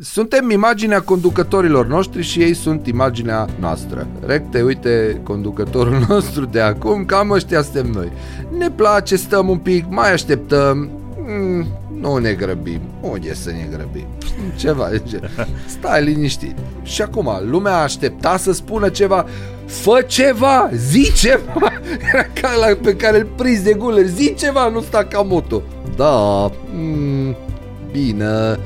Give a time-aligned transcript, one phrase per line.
[0.00, 4.06] suntem imaginea conducătorilor noștri și ei sunt imaginea noastră.
[4.26, 8.12] Recte, uite, conducătorul nostru de acum, cam ăștia suntem noi.
[8.58, 10.90] Ne place, stăm un pic, mai așteptăm,
[11.26, 11.66] mm,
[12.00, 14.06] nu ne grăbim, unde să ne grăbim?
[14.56, 15.30] Ceva de genul.
[15.66, 16.56] Stai liniștit.
[16.82, 19.26] Și acum, lumea aștepta să spună ceva,
[19.66, 21.72] fă ceva, zi ceva,
[22.12, 25.62] era ca la pe care îl prinzi de guler, zi ceva, nu sta ca moto.
[25.96, 27.36] Da, mm,
[27.92, 28.58] bine,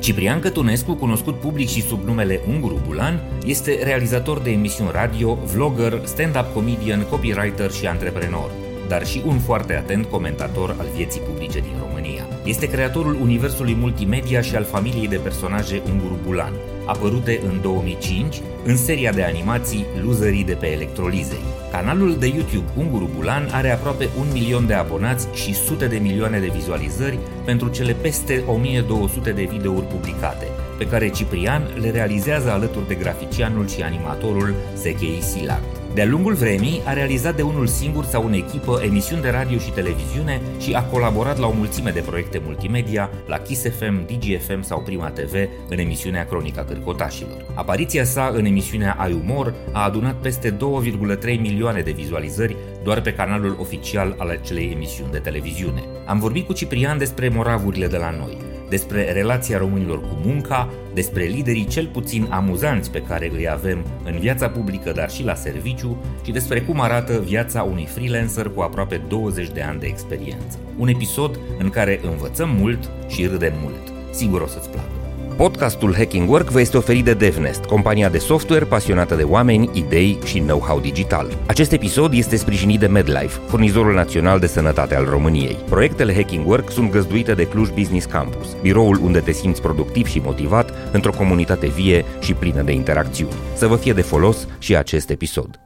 [0.00, 6.00] Ciprian Cătunescu, cunoscut public și sub numele Unguru Bulan, este realizator de emisiuni radio, vlogger,
[6.04, 8.50] stand-up comedian, copywriter și antreprenor,
[8.88, 12.26] dar și un foarte atent comentator al vieții publice din România.
[12.44, 16.52] Este creatorul universului multimedia și al familiei de personaje Unguru Bulan,
[16.84, 21.42] apărute în 2005 în seria de animații Loserii de pe Electrolizei.
[21.70, 26.38] Canalul de YouTube Unguru Bulan are aproape un milion de abonați și sute de milioane
[26.38, 30.46] de vizualizări pentru cele peste 1200 de videouri publicate,
[30.78, 35.79] pe care Ciprian le realizează alături de graficianul și animatorul Sechei Silat.
[35.94, 39.70] De-a lungul vremii a realizat de unul singur sau în echipă emisiuni de radio și
[39.70, 44.80] televiziune și a colaborat la o mulțime de proiecte multimedia, la Kiss FM, DGFM sau
[44.80, 45.32] Prima TV,
[45.68, 47.44] în emisiunea Cronica Cârcotașilor.
[47.54, 53.12] Apariția sa în emisiunea Ai Umor a adunat peste 2,3 milioane de vizualizări doar pe
[53.12, 55.82] canalul oficial al acelei emisiuni de televiziune.
[56.06, 58.36] Am vorbit cu Ciprian despre moravurile de la noi,
[58.70, 64.18] despre relația românilor cu munca, despre liderii cel puțin amuzanți pe care îi avem în
[64.18, 69.00] viața publică, dar și la serviciu, și despre cum arată viața unui freelancer cu aproape
[69.08, 70.58] 20 de ani de experiență.
[70.76, 73.92] Un episod în care învățăm mult și râdem mult.
[74.10, 74.99] Sigur o să-ți placă.
[75.40, 80.18] Podcastul Hacking Work vă este oferit de DevNest, compania de software pasionată de oameni, idei
[80.24, 81.38] și know-how digital.
[81.46, 85.56] Acest episod este sprijinit de MedLife, furnizorul național de sănătate al României.
[85.68, 90.18] Proiectele Hacking Work sunt găzduite de Cluj Business Campus, biroul unde te simți productiv și
[90.18, 93.34] motivat într-o comunitate vie și plină de interacțiuni.
[93.54, 95.60] Să vă fie de folos și acest episod.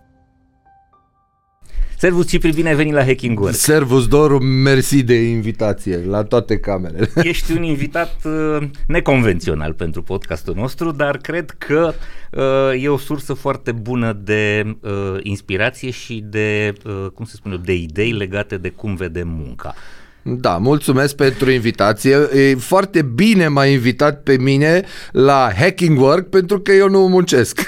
[1.97, 3.55] Servus Cipri, bine ai venit la Hacking Work.
[3.55, 7.11] Servus Doru, mersi de invitație la toate camerele.
[7.23, 11.95] Ești un invitat uh, neconvențional pentru podcastul nostru, dar cred că
[12.31, 14.91] uh, e o sursă foarte bună de uh,
[15.23, 19.75] inspirație și de, uh, cum se spune, de idei legate de cum vedem munca.
[20.27, 22.17] Da, mulțumesc pentru invitație.
[22.35, 27.61] E foarte bine m-a invitat pe mine la Hacking Work pentru că eu nu muncesc.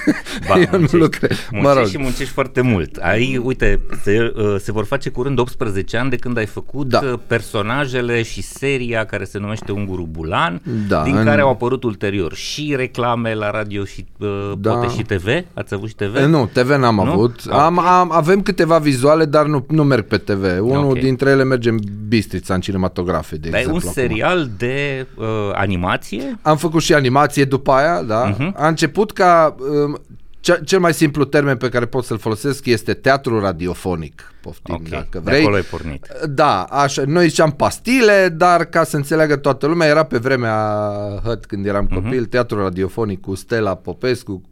[0.49, 1.31] Ba, eu muncești, nu lucrez.
[1.51, 1.87] Muncești Mă rog.
[1.89, 2.97] și muncești foarte mult.
[2.97, 7.01] Ai, uite, se, uh, se vor face curând 18 ani de când ai făcut Da.
[7.05, 11.83] uh, personajele și seria care se numește Unguru Bulan, Da, din în- care au apărut
[11.85, 14.71] ulterior și reclame la radio și uh, Da.
[14.73, 15.27] poate și TV.
[15.55, 16.17] Ați avut și TV?
[16.17, 17.01] Eh, Nu, TV n-am Nu?
[17.11, 17.41] avut.
[17.49, 17.85] Ah, Am, ok.
[17.87, 20.45] am, avem câteva vizuale, dar nu, nu merg pe TV.
[20.61, 20.99] Unul Ok.
[20.99, 21.79] dintre ele merge în
[22.09, 23.89] Bistrița, în cinematografe, de Dar e un exemplu.
[23.91, 24.03] acum.
[24.03, 28.25] serial de uh, animație Am făcut și animație după aia, da.
[28.39, 28.55] Mhm.
[28.57, 29.55] A început ca...
[29.85, 30.01] Um,
[30.41, 34.89] ce- cel mai simplu termen pe care pot să-l folosesc este teatru radiofonic, poftim, Ok,
[34.89, 35.41] dacă de vrei.
[35.41, 36.07] acolo ai pornit.
[36.29, 40.81] Da, așa, noi ziceam pastile, dar ca să înțeleagă toată lumea, era pe vremea
[41.25, 42.03] HăT când eram Mhm.
[42.03, 44.43] copil, teatru radiofonic cu Stella Popescu,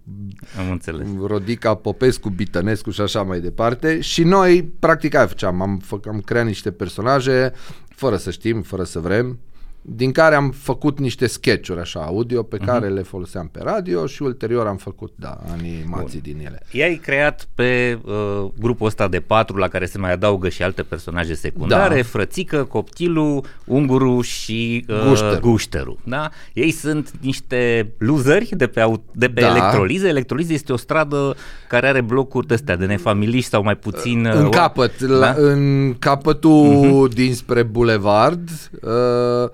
[0.58, 1.06] Am înțeles.
[1.26, 6.20] Rodica Popescu, Bitănescu și așa mai departe și noi practic aia făceam, am, fă, am
[6.24, 7.52] creat niște personaje
[7.94, 9.38] fără să știm, fără să vrem,
[9.86, 12.66] din care am făcut niște sketch-uri așa audio pe Mhm.
[12.66, 16.62] care le foloseam pe radio și ulterior am făcut, da, animații din ele.
[16.70, 20.82] I-ai creat pe uh, grupul ăsta de patru la care se mai adaugă și alte
[20.82, 22.02] personaje secundare, Da.
[22.02, 25.40] Frățică, Coptilu, Unguru și uh, Gușteru.
[25.40, 25.98] Gușteru.
[26.04, 26.28] Da?
[26.52, 29.46] Ei sunt niște loseri de pe, au- de pe Da.
[29.48, 30.08] Electrolize.
[30.08, 31.36] Electrolize este o stradă
[31.68, 34.24] care are blocuri de astea de nefamiliști sau mai puțin...
[34.26, 35.14] uh, În o- capăt, Da?
[35.14, 38.48] la, în capătul dinspre Bulevard,
[38.82, 39.50] uh,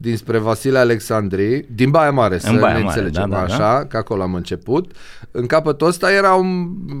[0.00, 3.96] dinspre Vasile Alexandri, din Baia Mare, să Baia ne Mare, înțelegem da, da, așa, că
[3.96, 4.92] acolo am început.
[5.30, 6.44] În capătul ăsta erau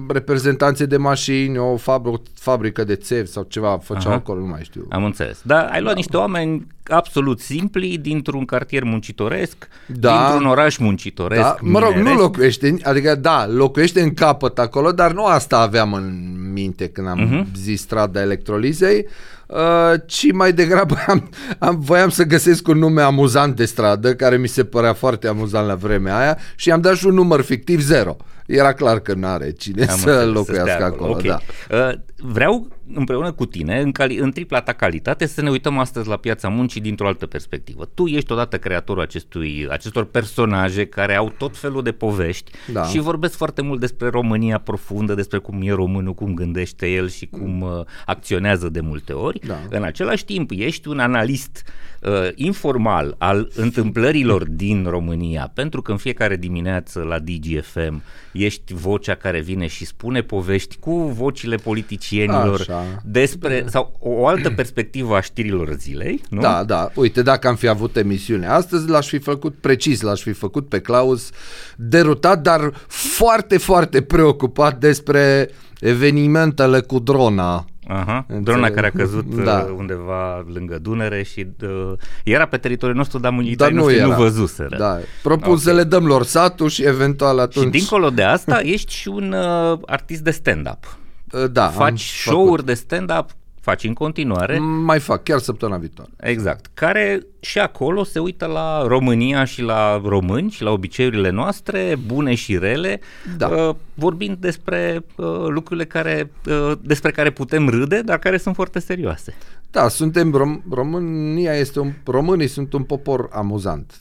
[0.08, 4.20] reprezentanțe de mașini, o fabr- fabrică de țevi sau ceva făceau Aha.
[4.20, 4.86] acolo, nu mai știu.
[4.88, 5.40] Am înțeles.
[5.42, 10.26] Dar ai luat niște oameni absolut simpli dintr-un cartier muncitoresc, Da.
[10.28, 12.20] dintr-un oraș muncitoresc, Da, mă rog, nu mineresc.
[12.22, 17.08] locuiește, în- adică da, locuiește în capăt acolo, dar nu asta aveam în minte când
[17.08, 17.42] am Mhm.
[17.42, 17.54] uh-huh.
[17.56, 19.06] zis strada electrolizei,
[19.48, 21.28] uh, ci mai degrabă am,
[21.58, 25.66] am, voiam să găsesc un nume amuzant de stradă, care mi se părea foarte amuzant
[25.66, 28.16] la vremea aia și am dat și un număr fictiv zero.
[28.46, 31.22] Era clar că n-are cine Am să înțeles, locuiască stea acolo, ok.
[31.22, 31.38] da.
[31.70, 36.08] Uh, vreau împreună cu tine, în, cali- în tripla ta calitate, să ne uităm astăzi
[36.08, 37.84] la piața muncii dintr-o altă perspectivă.
[37.94, 42.82] Tu ești odată creatorul acestui, acestor personaje care au tot felul de povești da.
[42.84, 47.26] și vorbesc foarte mult despre România profundă, despre cum e românul, cum gândește el și
[47.26, 47.70] cum uh,
[48.06, 49.40] acționează de multe ori.
[49.46, 49.58] Da.
[49.70, 51.62] În același timp, ești un analist
[52.00, 58.02] uh, informal al întâmplărilor din România, pentru că în fiecare dimineață la DGFM
[58.32, 62.77] ești vocea care vine și spune povești cu vocile politicienilor Așa.
[63.04, 66.40] Despre, sau o altă perspectivă a știrilor zilei, nu?
[66.40, 66.90] Da, da.
[66.94, 70.80] Uite, dacă am fi avut emisiune astăzi, l-aș fi făcut precis, l-aș fi făcut pe
[70.80, 71.30] Claus
[71.76, 79.66] derutat, dar foarte, foarte preocupat despre evenimentele cu drona Aha, drona care a căzut da.
[79.68, 81.92] Uh, undeva lângă Dunăre și uh,
[82.24, 84.76] era pe teritoriul nostru, dar militarii dar nu, noștri nu văzuseră.
[84.78, 84.98] Da.
[85.22, 85.62] Propun okay.
[85.62, 87.64] să le dăm lor satul și eventual atunci...
[87.64, 90.98] Și dincolo de asta ești și un uh, artist de stand-up.
[91.32, 92.64] Uh, da, Faci show-uri făcut.
[92.66, 93.30] de stand-up
[93.60, 94.58] faci în continuare.
[94.58, 96.10] Mai fac, chiar săptămâna viitoare.
[96.16, 96.66] Exact.
[96.74, 102.34] Care și acolo se uită la România și la români și la obiceiurile noastre, bune
[102.34, 103.00] și rele,
[103.36, 103.48] da.
[103.48, 108.78] uh, vorbind despre uh, lucrurile care, uh, despre care putem râde, dar care sunt foarte
[108.78, 109.34] serioase.
[109.70, 113.92] Da, suntem rom- România este un românii sunt un popor amuzant.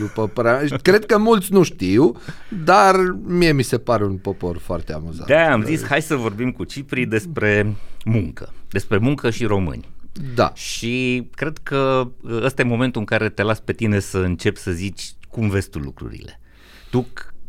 [0.00, 2.16] După părea, cred că mulți nu știu,
[2.64, 2.96] dar
[3.26, 5.28] mie mi se pare un popor foarte amuzant.
[5.28, 7.74] Da, am zis hai să vorbim cu Cipri despre
[8.04, 9.88] muncă, despre muncă și români.
[10.34, 10.52] Da.
[10.54, 14.70] Și cred că ăsta e momentul în care te las pe tine să începi să
[14.70, 16.40] zici cum vezi tu lucrurile.
[16.90, 17.06] Tu,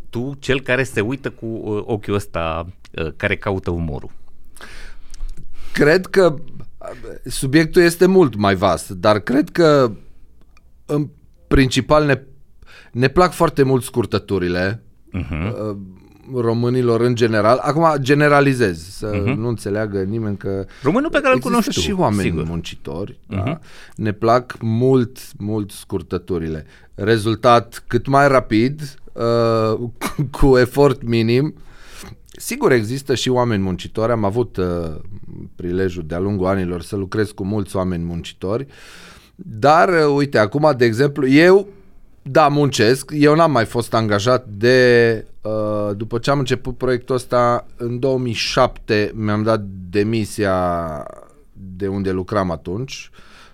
[0.09, 4.11] tu cel care se uită cu uh, ochiul ăsta, uh, care caută umorul.
[5.73, 6.35] Cred că
[7.25, 9.91] subiectul este mult mai vast, dar cred că
[10.85, 11.09] în
[11.47, 12.21] principal ne,
[12.91, 14.83] ne plac foarte mult scurtăturile
[15.13, 15.75] uh-huh.
[16.35, 17.57] Românilor în general.
[17.57, 19.35] Acum generalizez, să uh-huh.
[19.35, 22.43] nu înțeleagă nimeni că Românul pe care îl cunoști și oameni sigur.
[22.43, 23.11] muncitori.
[23.11, 23.35] Uh-huh.
[23.35, 23.43] Da?
[23.43, 23.61] Mhm.
[23.95, 26.65] Ne plac mult, mult scurtăturile.
[26.95, 29.89] Rezultat cât mai rapid, uh,
[30.39, 31.53] cu efort minim,
[32.31, 34.65] Sigur există și oameni muncitori, am avut uh,
[35.55, 38.67] prilejul de-a lungul anilor să lucrez cu mulți oameni muncitori,
[39.35, 41.67] dar uh, uite, acum de exemplu, eu
[42.21, 45.28] da, muncesc, eu n-am mai fost angajat de, uh,
[45.95, 51.05] după ce am început proiectul ăsta, în 2007 mi-am dat demisia
[51.53, 53.09] de unde lucram atunci,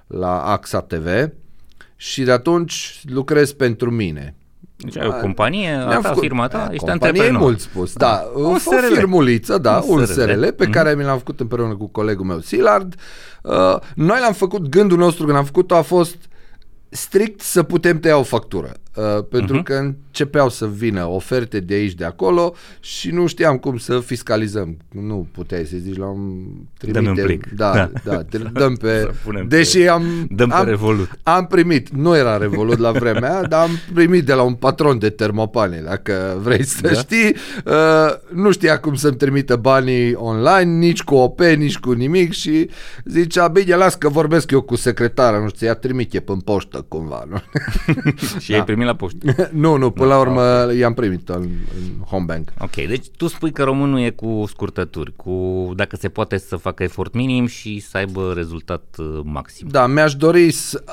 [0.08, 1.30] la AXA TV,
[1.96, 4.36] și de atunci lucrez pentru mine.
[4.76, 7.42] Deci ai o companie, a ta, firma ta, ești antreprenor.
[7.42, 8.32] e mult spus, da.
[8.34, 8.56] O, o
[8.94, 10.72] firmuliță, da, un, un SRL, SRL pe mm-hmm.
[10.72, 12.96] care mi l-am făcut împreună cu colegul meu, Silard.
[13.42, 16.18] Uh, noi l-am făcut, gândul nostru când am făcut-o a fost
[16.90, 18.72] strict să putem tăia o factură.
[18.96, 19.64] Uh, pentru uh-huh.
[19.64, 24.78] că începeau să vină oferte de aici, de acolo și nu știam cum să fiscalizăm.
[24.92, 26.46] Nu puteai să zici la un
[26.78, 27.00] trimite.
[27.00, 27.50] Dăm un plic.
[27.56, 29.12] Da, da, da te dăm pe...
[29.48, 30.28] deși pe, am...
[30.30, 31.10] Dăm pe am, Revolut.
[31.24, 35.00] Am primit, nu era Revolut la vremea aia, dar am primit de la un patron
[35.00, 36.94] de termopane, dacă vrei să da?
[36.94, 37.36] știi.
[37.66, 37.74] Uh,
[38.34, 42.70] nu știa cum să-mi trimită banii online, nici cu OP, nici cu nimic și
[43.06, 47.28] zicea, bine, las că vorbesc eu cu secretara, nu știu, ea trimite pe poștă cumva.
[47.30, 47.42] Nu?
[48.40, 48.58] și da.
[48.58, 49.50] ai primit primit la poștă.
[49.64, 50.78] nu, nu, până la urmă okay.
[50.78, 51.42] i-am primit în,
[51.76, 52.54] în home bank.
[52.60, 56.84] Ok, deci tu spui că românul e cu scurtături, cu dacă se poate să facă
[56.84, 59.68] efort minim și să aibă rezultat uh, maxim.
[59.68, 60.84] Da, mi-aș dori, să...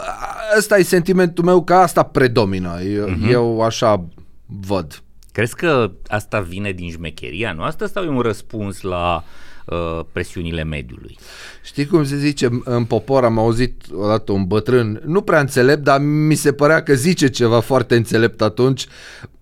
[0.56, 3.30] ăsta e sentimentul meu că asta predomină, eu, uh-huh.
[3.30, 4.04] eu așa
[4.46, 5.02] văd.
[5.32, 9.22] Crezi că asta vine din șmecheria noastră sau e un răspuns la uh,
[9.66, 11.18] Uh, presiunile mediului.
[11.62, 16.00] Știi cum se zice în popor, am auzit odată un bătrân, nu prea înțelept, dar
[16.00, 18.86] mi se părea că zice ceva foarte înțelept atunci,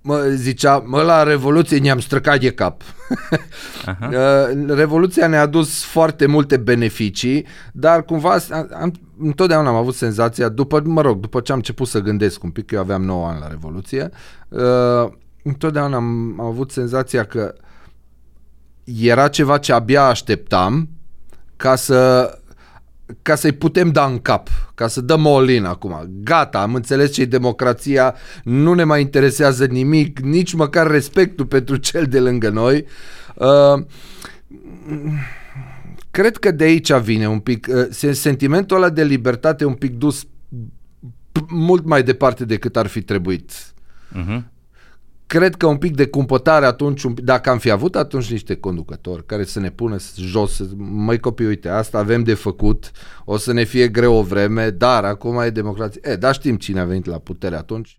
[0.01, 2.83] mă, zicea, mă, la Revoluție ne-am străcat de cap.
[3.87, 4.09] Aha.
[4.09, 8.37] Uh, Revoluția ne-a adus foarte multe beneficii, dar cumva
[8.81, 12.51] am, întotdeauna am avut senzația, după, mă rog, după ce am început să gândesc un
[12.51, 14.11] pic, eu aveam 9 ani la Revoluție,
[14.49, 15.11] uh,
[15.43, 17.69] întotdeauna am, am avut senzația că uh,
[18.99, 20.89] era ceva ce abia așteptam
[21.57, 22.31] ca să
[23.23, 26.11] ca să-i putem da în cap, ca să dăm all acum.
[26.23, 32.05] Gata, am înțeles ce democrația, nu ne mai interesează nimic, nici măcar respectul pentru cel
[32.05, 32.87] de lângă noi.
[33.35, 33.85] Uh,
[36.11, 40.27] cred că de aici vine un pic, uh, sentimentul ăla de libertate un pic dus
[41.49, 43.53] mult mai departe decât ar fi trebuit.
[43.53, 44.43] Uh-huh
[45.31, 49.45] cred că un pic de cumpătare atunci, dacă am fi avut atunci niște conducători care
[49.45, 52.91] să ne pună jos, măi copii, uite, asta avem de făcut,
[53.25, 56.01] o să ne fie greu o vreme, dar acum e democrație.
[56.05, 57.99] E, dar știm cine a venit la putere atunci.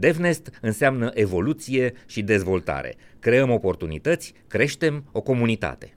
[0.00, 2.96] DevNest înseamnă evoluție și dezvoltare.
[3.18, 5.94] Creăm oportunități, creștem o comunitate.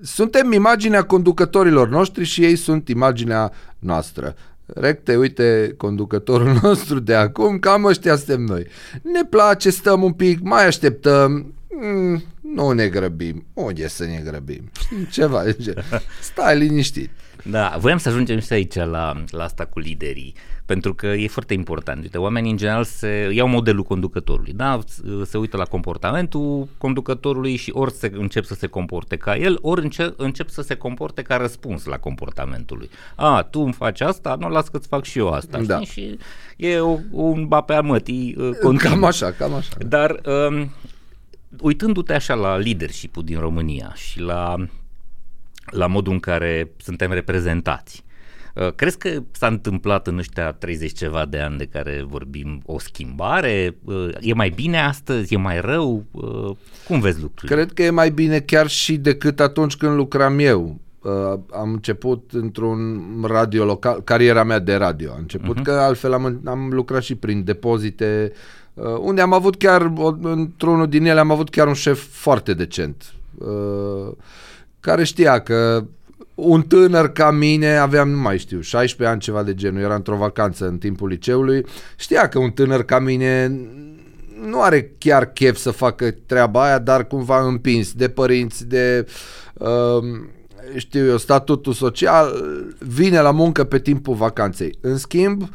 [0.00, 4.34] Suntem imaginea conducătorilor noștri și ei sunt imaginea noastră.
[4.66, 8.66] Recte, uite, conducătorul nostru de acum, cam ăștia suntem noi.
[9.02, 13.46] Ne place, stăm un pic, mai așteptăm, mm, nu ne grăbim.
[13.54, 14.70] Unde să ne grăbim?
[15.10, 15.84] Ceva de genul.
[16.20, 17.10] Stai liniștit.
[17.44, 20.34] Da, voiam să ajungem și aici la, la asta cu liderii,
[20.66, 22.02] pentru că e foarte important.
[22.02, 24.78] Uite, oamenii în general se iau modelul conducătorului, da?
[25.24, 29.82] se uită la comportamentul conducătorului și ori se încep să se comporte ca el, ori
[29.82, 32.90] încep, încep să se comporte ca răspuns la comportamentul lui.
[33.14, 35.60] A, tu îmi faci asta, nu las că-ți fac și eu asta.
[35.60, 35.80] Da.
[35.80, 35.86] Știi?
[35.86, 36.18] Și
[36.56, 38.94] e o, un ba pe amătii uh, continuu.
[38.94, 39.72] Cam așa, cam așa.
[39.86, 40.70] Dar um,
[41.60, 44.56] uitându-te așa la leadership-ul din România și la
[45.64, 48.04] la modul în care suntem reprezentați.
[48.54, 52.78] Uh, crezi că s-a întâmplat în ăștia 30 ceva de ani de care vorbim o
[52.78, 53.76] schimbare?
[53.84, 55.34] Uh, e mai bine astăzi?
[55.34, 56.04] E mai rău?
[56.10, 56.56] Uh,
[56.86, 57.54] cum vezi lucrurile?
[57.54, 60.80] Cred că e mai bine chiar și decât atunci când lucram eu.
[61.50, 65.62] Am început într-un radio local, cariera mea de radio a început, uh-huh.
[65.62, 68.32] că altfel am, am lucrat și prin depozite,
[69.00, 73.12] unde am avut chiar, într-unul din ele am avut chiar un șef foarte decent
[74.80, 75.84] care știa că
[76.34, 80.16] un tânăr ca mine, aveam, nu mai știu, 16 ani, ceva de genul, era într-o
[80.16, 81.64] vacanță în timpul liceului,
[81.96, 83.60] știa că un tânăr ca mine
[84.46, 89.06] nu are chiar chef să facă treaba aia, dar cumva împins de părinți, de,
[89.52, 90.02] uh,
[90.76, 92.44] știu eu, statutul social,
[92.78, 94.78] vine la muncă pe timpul vacanței.
[94.80, 95.48] În schimb, uh,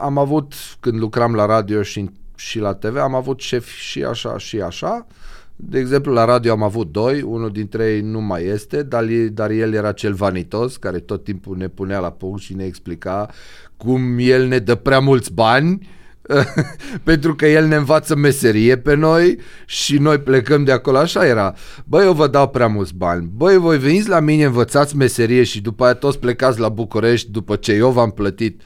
[0.00, 4.38] am avut, când lucram la radio și, și la TV, am avut șefi și așa
[4.38, 5.16] și așa, uh,
[5.60, 9.50] de exemplu, la radio am avut doi, unul dintre ei nu mai este, dar, dar
[9.50, 13.28] el era cel vanitos, care tot timpul ne punea la punct și ne explica
[13.76, 15.88] cum el ne dă prea mulți bani,
[17.04, 21.54] pentru că el ne învață meserie pe noi și noi plecăm de acolo, așa era.
[21.84, 23.30] Băi, eu vă dau prea mulți bani.
[23.36, 27.56] Băi, voi veniți la mine, învățați meserie și după aia toți plecați la București după
[27.56, 28.62] ce eu v-am plătit.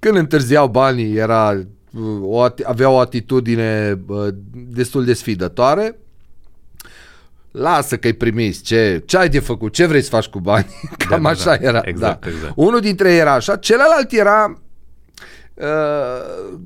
[0.00, 1.66] Când întârziau banii, era,
[2.22, 4.00] o, avea o atitudine
[4.52, 5.98] destul de sfidătoare
[7.56, 10.66] lasă că-i primiți, ce, ce ai de făcut, ce vrei să faci cu bani,
[11.08, 11.80] cam da, așa da, era.
[11.84, 12.30] Exact, da.
[12.30, 12.52] exact.
[12.56, 14.60] Unul dintre ei era așa, celălalt era
[15.54, 16.58] uh,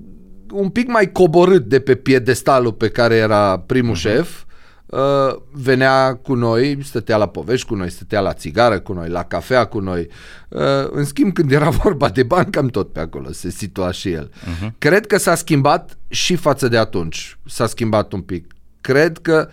[0.53, 4.01] un pic mai coborât de pe piedestalul pe care era primul uh-huh.
[4.01, 4.43] șef,
[4.91, 9.25] uh, venea cu noi, stătea la povești cu noi, stătea la țigară cu noi, la
[9.25, 10.09] cafea cu noi.
[10.49, 14.11] Uh, în schimb, când era vorba de bani, cam tot pe acolo se situa și
[14.11, 14.31] el.
[14.31, 14.71] Uh-huh.
[14.79, 17.39] Cred că s-a schimbat și față de atunci.
[17.47, 18.53] S-a schimbat un pic.
[18.81, 19.49] Cred că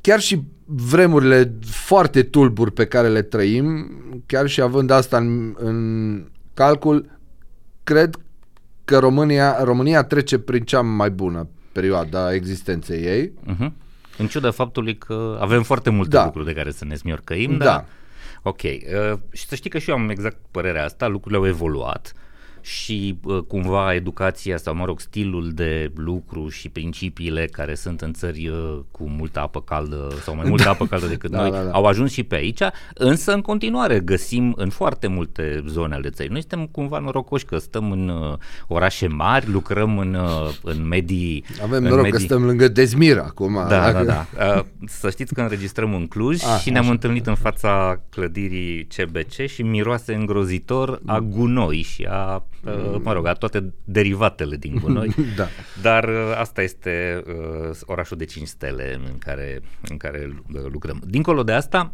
[0.00, 3.90] chiar și vremurile foarte tulburi pe care le trăim,
[4.26, 7.18] chiar și având asta în, în calcul,
[7.84, 8.16] cred
[8.84, 13.32] că România, România trece prin cea mai bună perioadă a existenței ei.
[13.46, 13.70] Uh-huh.
[14.20, 16.24] În ciuda faptului că avem foarte multe da.
[16.24, 17.64] lucruri de care să ne smiorcăim, da.
[17.64, 17.84] dar...
[18.42, 22.12] Ok, uh, și să știi că și eu am exact părerea asta, lucrurile au evoluat.
[22.60, 28.12] Uh, și cumva educația sau, mă rog, stilul de lucru și principiile care sunt în
[28.12, 28.52] țări
[28.90, 30.70] cu multă apă caldă sau mai multă da.
[30.70, 31.70] apă caldă decât da, noi da, da.
[31.70, 32.60] au ajuns și pe aici,
[32.94, 36.30] însă în continuare găsim în foarte multe zone ale țării.
[36.30, 38.36] Noi suntem cumva norocoși că stăm în uh,
[38.68, 41.44] orașe mari, lucrăm în, uh, în medii...
[41.62, 42.18] Avem în noroc medii...
[42.18, 43.54] că stăm lângă Dezmir acum.
[43.68, 44.26] Da, da, da.
[44.56, 46.92] Uh, să știți că înregistrăm în Cluj ah, și ne-am așa.
[46.92, 53.00] întâlnit în fața clădirii CBC și miroase îngrozitor a gunoi și a mm.
[53.04, 55.46] mă rog, a toate derivatele din gunoi, da.
[55.82, 61.02] dar uh, asta este uh, orașul de 5 stele în care, în care uh, lucrăm.
[61.06, 61.92] Dincolo de asta,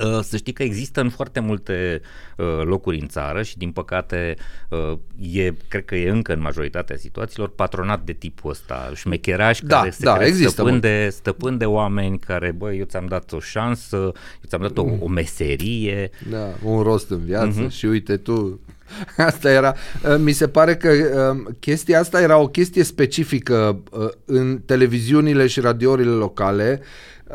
[0.00, 2.00] Uh, să știi că există în foarte multe
[2.36, 4.36] uh, locuri în țară și din păcate
[4.68, 4.98] uh,
[5.32, 9.90] e, cred că e încă în majoritatea situațiilor patronat de tipul ăsta, șmecheraș da, care
[9.90, 13.96] se da, există stăpân, de, stăpân de oameni care, băi, eu ți-am dat o șansă,
[13.96, 16.10] eu ți-am dat o, o meserie.
[16.30, 17.70] Da, un rost în viață uh-huh.
[17.70, 18.60] și uite tu
[19.16, 19.74] Asta era.
[20.18, 20.90] Mi se pare că
[21.60, 23.82] chestia asta era o chestie specifică
[24.24, 26.82] în televiziunile și radiourile locale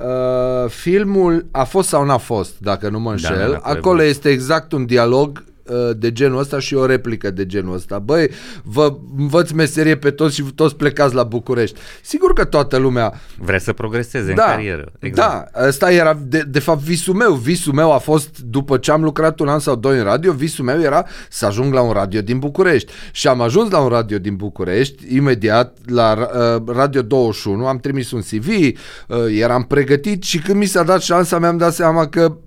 [0.04, 3.52] Uh, filmul a fost sau n-a fost, dacă nu mă da, înșel.
[3.52, 5.57] Da, da, Acolo este exact un dialog uh,
[5.98, 8.00] de genul ăsta și o replică de genul ăsta.
[8.00, 8.30] Băi,
[8.64, 11.80] vă învăț meserie pe toți și toți plecați la București.
[12.02, 13.14] Sigur că toată lumea...
[13.38, 14.92] Vrea să progreseze da, în carieră.
[15.00, 15.52] Exact.
[15.54, 17.34] Da, ăsta era de, de fapt visul meu.
[17.34, 20.66] Visul meu a fost, după ce am lucrat un an sau doi în radio, visul
[20.66, 22.92] meu era să ajung la un radio din București.
[23.12, 28.12] Și am ajuns la un radio din București, imediat la uh, Radio 21, am trimis
[28.12, 32.38] un CV, uh, eram pregătit și când mi s-a dat șansa mi-am dat seama că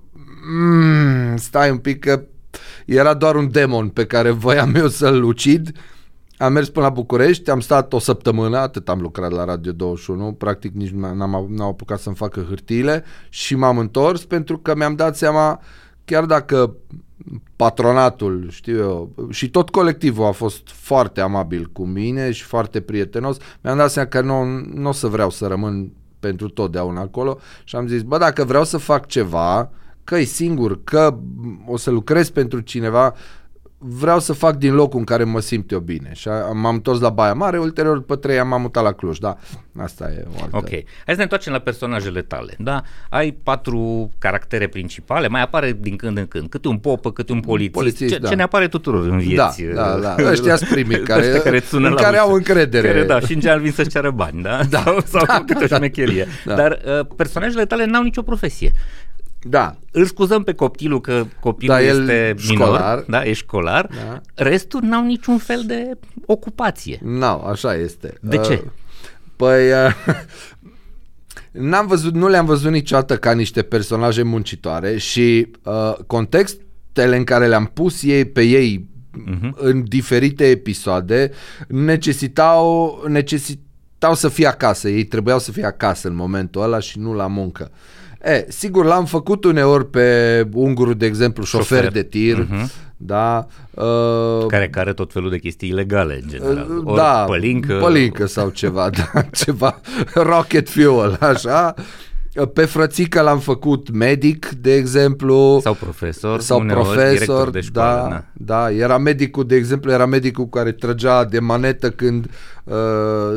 [0.53, 2.23] mm, stai un pic că
[2.95, 5.71] era doar un demon pe care voiam eu să-l ucid.
[6.37, 10.33] Am mers până la București, am stat o săptămână, atât am lucrat la Radio 21,
[10.33, 15.17] practic nici n-am, n-am apucat să-mi facă hârtiile și m-am întors pentru că mi-am dat
[15.17, 15.61] seama,
[16.05, 16.77] chiar dacă
[17.57, 23.37] patronatul, știu eu, și tot colectivul a fost foarte amabil cu mine și foarte prietenos,
[23.61, 24.45] mi-am dat seama că nu,
[24.75, 28.65] nu o să vreau să rămân pentru totdeauna acolo și am zis, bă, dacă vreau
[28.65, 29.71] să fac ceva,
[30.11, 31.19] că e singur, că
[31.67, 33.14] o să lucrez pentru cineva,
[33.79, 36.11] vreau să fac din locul în care mă simt eu bine.
[36.14, 39.37] Și m-am întors la Baia Mare, ulterior după trei ani m-am mutat la Cluj, da.
[39.79, 40.57] Asta e o altă...
[40.57, 40.69] Ok.
[40.69, 42.83] Hai să ne întoarcem la personajele tale, da?
[43.09, 47.40] Ai patru caractere principale, mai apare din când în când, câte un popă, câte un
[47.40, 48.29] polițist, polițist ce, da.
[48.29, 49.62] ce ne apare tuturor în vieți.
[49.62, 50.31] Da, da, da.
[50.31, 52.87] Ăștia primii care, Ăștia care, sună în care au încredere.
[52.87, 54.61] Care, da, și în general vin să-și ceară bani, da?
[54.71, 56.26] da sau, sau da, câte da, o șmecherie.
[56.45, 56.55] Da.
[56.55, 58.73] Dar uh, personajele tale n-au nicio profesie.
[59.43, 59.77] Da.
[59.93, 63.05] Îl scuzăm pe copilul că copilul da, este minor, școlar.
[63.09, 63.91] da, e școlar.
[63.95, 64.21] Da.
[64.35, 65.91] Restul n-au niciun fel de
[66.27, 66.99] ocupație.
[67.03, 68.15] N-au, așa este.
[68.21, 68.65] De uh, ce?
[69.37, 69.95] Păi uh,
[71.71, 77.47] n-am văzut, nu le-am văzut niciodată ca niște personaje muncitoare și uh, contextele în care
[77.47, 78.89] le-am pus ei pe ei
[79.29, 79.51] uh-huh.
[79.55, 81.31] în diferite episoade
[81.69, 84.89] necesitau necesitau să fie acasă.
[84.89, 87.71] Ei trebuiau să fie acasă în momentul ăla și nu la muncă.
[87.73, 87.79] Uh,
[88.25, 91.93] E, sigur, l-am făcut uneori pe ungurul, de exemplu, șofer, șofer.
[91.93, 92.67] de tir, uh-huh.
[92.97, 93.47] da.
[93.75, 96.67] Uh, care care tot felul de chestii ilegale, în general.
[96.71, 97.75] Uh, Ori da, pălincă.
[97.75, 99.81] Pălincă sau ceva, da, ceva
[100.15, 101.75] rocket fuel, așa.
[102.53, 105.61] Pe frățică l-am făcut medic, de exemplu.
[105.63, 106.41] Sau profesor.
[106.41, 108.25] Sau profesor, de școală, da, na.
[108.33, 108.73] da.
[108.73, 112.27] Era medicul, de exemplu, era medicul care trăgea de manetă când
[112.65, 112.75] uh,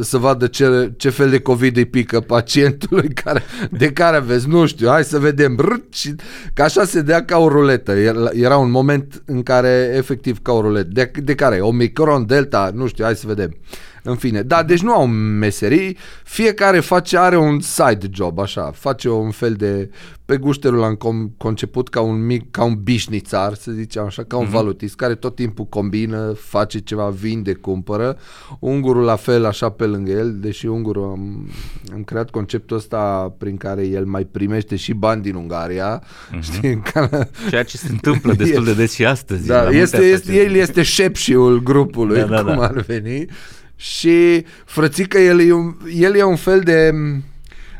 [0.01, 4.65] să vadă ce, ce fel de COVID îi pică pacientului care, de care aveți, nu
[4.65, 5.55] știu, hai să vedem.
[5.55, 6.15] Brr, și,
[6.53, 7.91] că așa se dea ca o ruletă.
[8.33, 10.89] Era un moment în care, efectiv, ca o ruletă.
[10.91, 11.59] De, de care?
[11.59, 13.49] Omicron, Delta, nu știu, hai să vedem.
[13.51, 18.71] Uh, în fine, da, deci nu au meserii, fiecare face, are un side job, așa,
[18.71, 19.89] face un fel de,
[20.25, 24.37] pe gușterul l-am com- conceput ca un mic, ca un bișnițar, să zicem așa, ca
[24.37, 24.49] un mm-hmm.
[24.49, 28.17] valutist, care tot timpul combină, face ceva, vinde, cumpără.
[28.59, 31.49] Ungurul la fel, așa pe lângă el, deși ungurul am,
[31.93, 36.39] am creat conceptul ăsta prin care el mai primește și bani din Ungaria, mm-hmm.
[36.41, 36.81] știi?
[36.93, 37.09] Ca...
[37.49, 39.47] Ceea ce se întâmplă destul de des și astăzi.
[39.47, 42.65] Da, este, este, el este șepșiul grupului, da, da, cum da.
[42.65, 43.25] ar veni
[43.83, 46.91] și frățică el e un, el e un fel de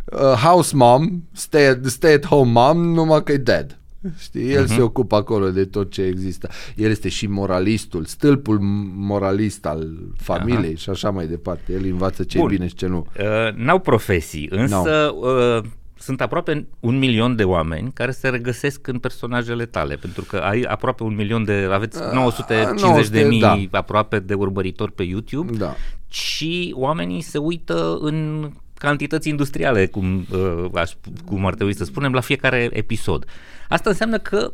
[0.05, 3.77] uh, house mom, stay, stay at home mom, numai că e dead.
[4.17, 4.51] Știi?
[4.51, 4.75] El uh-huh.
[4.75, 6.49] se ocupă acolo de tot ce există.
[6.75, 8.57] El este și moralistul, stâlpul
[8.95, 10.77] moralist al familiei uh-huh.
[10.77, 11.73] și așa mai departe.
[11.73, 13.05] El învață ce e bine și ce nu.
[13.19, 15.69] Uh, n-au profesii, însă uh,
[16.03, 20.61] sunt aproape un milion de oameni care se regăsesc în personajele tale, pentru că ai
[20.61, 23.77] aproape un milion de, aveți 950 uh, 900, de mii da.
[23.77, 25.75] aproape de urmăritori pe YouTube da.
[26.07, 30.83] și oamenii se uită în cantități industriale, cum, uh,
[31.25, 33.25] cum ar trebui să spunem, la fiecare episod.
[33.69, 34.53] Asta înseamnă că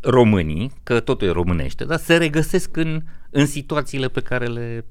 [0.00, 4.84] românii, că totul e românește, dar se regăsesc în, în situațiile pe care le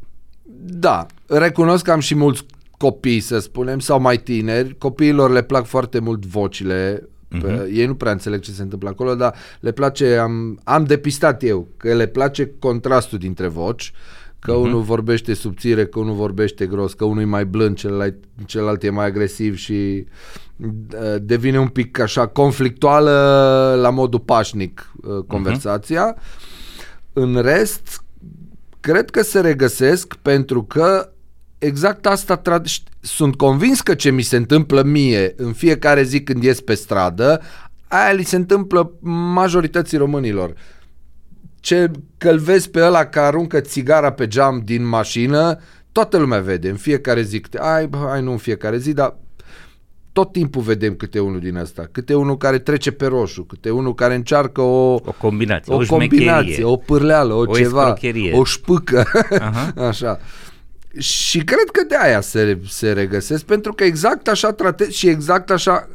[0.57, 2.45] da, recunosc că am și mulți
[2.77, 7.71] copii, să spunem, sau mai tineri, copiilor le plac foarte mult vocile, uh-huh.
[7.71, 11.67] ei nu prea înțeleg ce se întâmplă acolo, dar le place, am, am depistat eu,
[11.77, 13.93] că le place contrastul dintre voci,
[14.39, 14.55] că uh-huh.
[14.55, 18.89] unul vorbește subțire, că unul vorbește gros, că unul e mai blând, celălalt, celălalt e
[18.89, 20.05] mai agresiv și
[20.57, 23.11] uh, devine un pic așa conflictuală
[23.81, 26.15] la modul pașnic uh, conversația.
[26.15, 26.53] Uh-huh.
[27.13, 28.03] În rest,
[28.79, 31.09] cred că se regăsesc pentru că
[31.57, 36.43] exact asta tra- sunt convins că ce mi se întâmplă mie în fiecare zi când
[36.43, 37.41] ies pe stradă,
[37.87, 38.91] aia li se întâmplă
[39.33, 40.53] majorității românilor.
[41.59, 45.59] Ce că vezi pe ăla că aruncă țigara pe geam din mașină,
[45.91, 47.39] toată lumea vede în fiecare zi.
[47.39, 49.17] Câte, ai, ai nu în fiecare zi, dar
[50.15, 53.93] tot timpul vedem câte unul din asta, câte unul care trece pe roșu, câte unul
[53.93, 57.95] care încearcă o, o combinație, o, o combinație, o pârleală, o, o ceva,
[58.31, 59.73] o șpâcă, uh-huh.
[59.89, 60.19] așa.
[60.97, 65.51] Și cred că de aia se, se regăsesc, pentru că exact așa tratez și exact
[65.51, 65.89] așa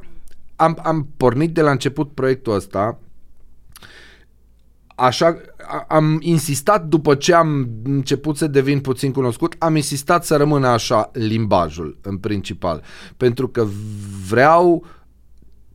[0.57, 2.99] am, am pornit de la început proiectul ăsta
[5.01, 5.41] așa,
[5.89, 11.11] am insistat după ce am început să devin puțin cunoscut, am insistat să rămână așa
[11.13, 12.83] limbajul în principal,
[13.17, 13.67] pentru că
[14.29, 14.85] vreau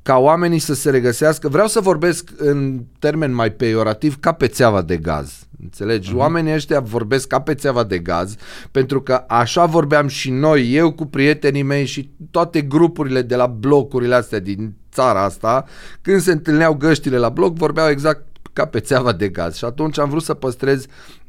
[0.02, 4.82] ca oamenii să se regăsească, vreau să vorbesc în termen mai peiorativ ca pe țeava
[4.82, 5.48] de gaz.
[5.65, 6.12] Înțelegi?
[6.12, 6.17] Uh-huh.
[6.17, 8.36] Oamenii ăștia vorbesc ca pe țeava de gaz,
[8.71, 13.47] pentru că așa vorbeam și noi, eu cu prietenii mei și toate grupurile de la
[13.47, 15.65] blocurile astea din țara asta,
[16.01, 19.56] când se întâlneau găștile la bloc, vorbeau exact ca pe țeava de gaz.
[19.56, 20.86] Și atunci am vrut să păstrez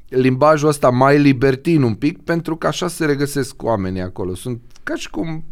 [0.09, 4.35] limbajul ăsta mai libertin un pic, pentru că așa se regăsesc oamenii acolo.
[4.35, 5.44] Sunt ca și cum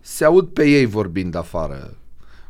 [0.00, 1.96] se aud pe ei vorbind afară.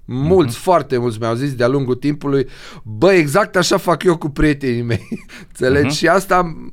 [0.07, 0.63] Mulți, mm-hmm.
[0.63, 2.49] foarte mulți mi-au zis de-a lungul timpului,
[2.85, 5.09] bă, exact așa fac eu cu prietenii mei.
[5.49, 5.87] Înțelegi?
[5.87, 5.99] Mm-hmm.
[5.99, 6.69] Și asta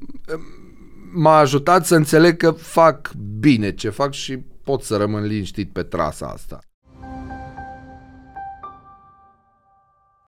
[1.13, 5.83] m-a ajutat să înțeleg că fac bine ce fac și pot să rămân liniștit pe
[5.83, 6.59] trasa asta.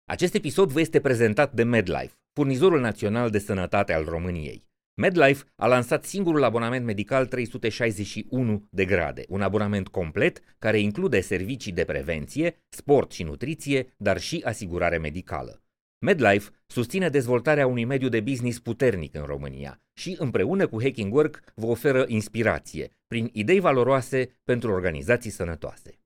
[0.06, 4.69] Acest episod vă este prezentat de MedLife, furnizorul național de sănătate al României.
[5.00, 11.72] MedLife a lansat singurul abonament medical 361 de grade, un abonament complet care include servicii
[11.72, 15.64] de prevenție, sport și nutriție, dar și asigurare medicală.
[16.06, 21.44] MedLife susține dezvoltarea unui mediu de business puternic în România și împreună cu Hacking Work
[21.56, 25.99] vă oferă inspirație prin idei valoroase pentru organizații sănătoase.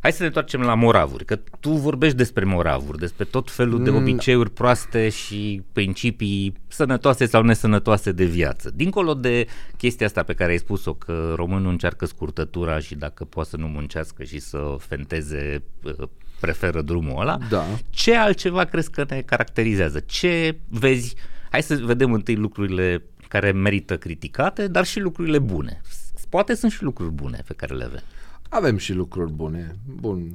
[0.00, 3.90] Hai să ne întoarcem la moravuri, că tu vorbești despre moravuri, despre tot felul de
[3.90, 3.96] mm.
[3.96, 8.70] obiceiuri proaste și principii sănătoase sau nesănătoase de viață.
[8.74, 13.48] Dincolo de chestia asta pe care ai spus-o, că românul încearcă scurtătura și dacă poate
[13.48, 16.08] să nu muncească și să fenteze, uh,
[16.40, 17.64] preferă drumul ăla, da.
[17.90, 20.00] ce altceva crezi că ne caracterizează?
[20.00, 21.14] Ce vezi?
[21.50, 25.80] Hai să vedem întâi lucrurile care merită criticate, dar și lucrurile bune.
[26.28, 28.02] Poate sunt și lucruri bune pe care le avem.
[28.52, 29.76] Avem și lucruri bune.
[30.00, 30.34] Bun.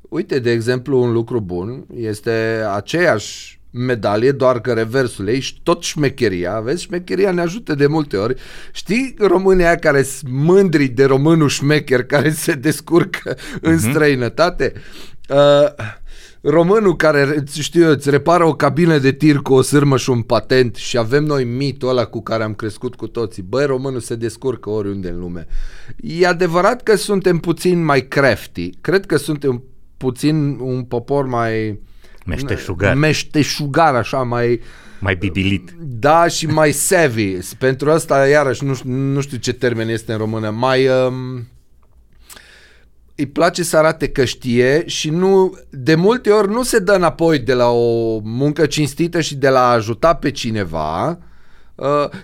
[0.00, 5.82] Uite, de exemplu, un lucru bun este aceeași medalie, doar că reversul ei și tot
[5.82, 8.40] șmecheria, vezi, șmecheria ne ajută de multe ori.
[8.72, 13.60] Știi românii care sunt mândri de românul șmecher care se descurcă uh-huh.
[13.60, 13.90] în mhm.
[13.90, 14.72] străinătate?
[15.28, 15.74] Uh,
[16.50, 20.22] românul care, știu eu, îți repară o cabină de tir cu o sârmă și un
[20.22, 23.42] patent și avem noi mitul ăla cu care am crescut cu toții.
[23.42, 25.46] Băi, românul se descurcă oriunde în lume.
[25.96, 28.70] E adevărat că suntem puțin mai crafty.
[28.80, 29.62] Cred că suntem
[29.96, 31.80] puțin un popor mai...
[32.26, 32.94] Meșteșugar.
[32.94, 34.60] Meșteșugar, așa, mai...
[35.00, 35.74] Mai bibilit.
[35.80, 37.36] Da, și mai savvy.
[37.58, 40.50] Pentru asta, iarăși, nu, nu știu ce termen este în română.
[40.50, 40.88] Mai...
[40.88, 41.46] Um,
[43.18, 47.38] îi place să arate că știe și nu, de multe ori nu se dă înapoi
[47.38, 51.27] de la o muncă cinstită și de la a ajuta pe cineva, Uh,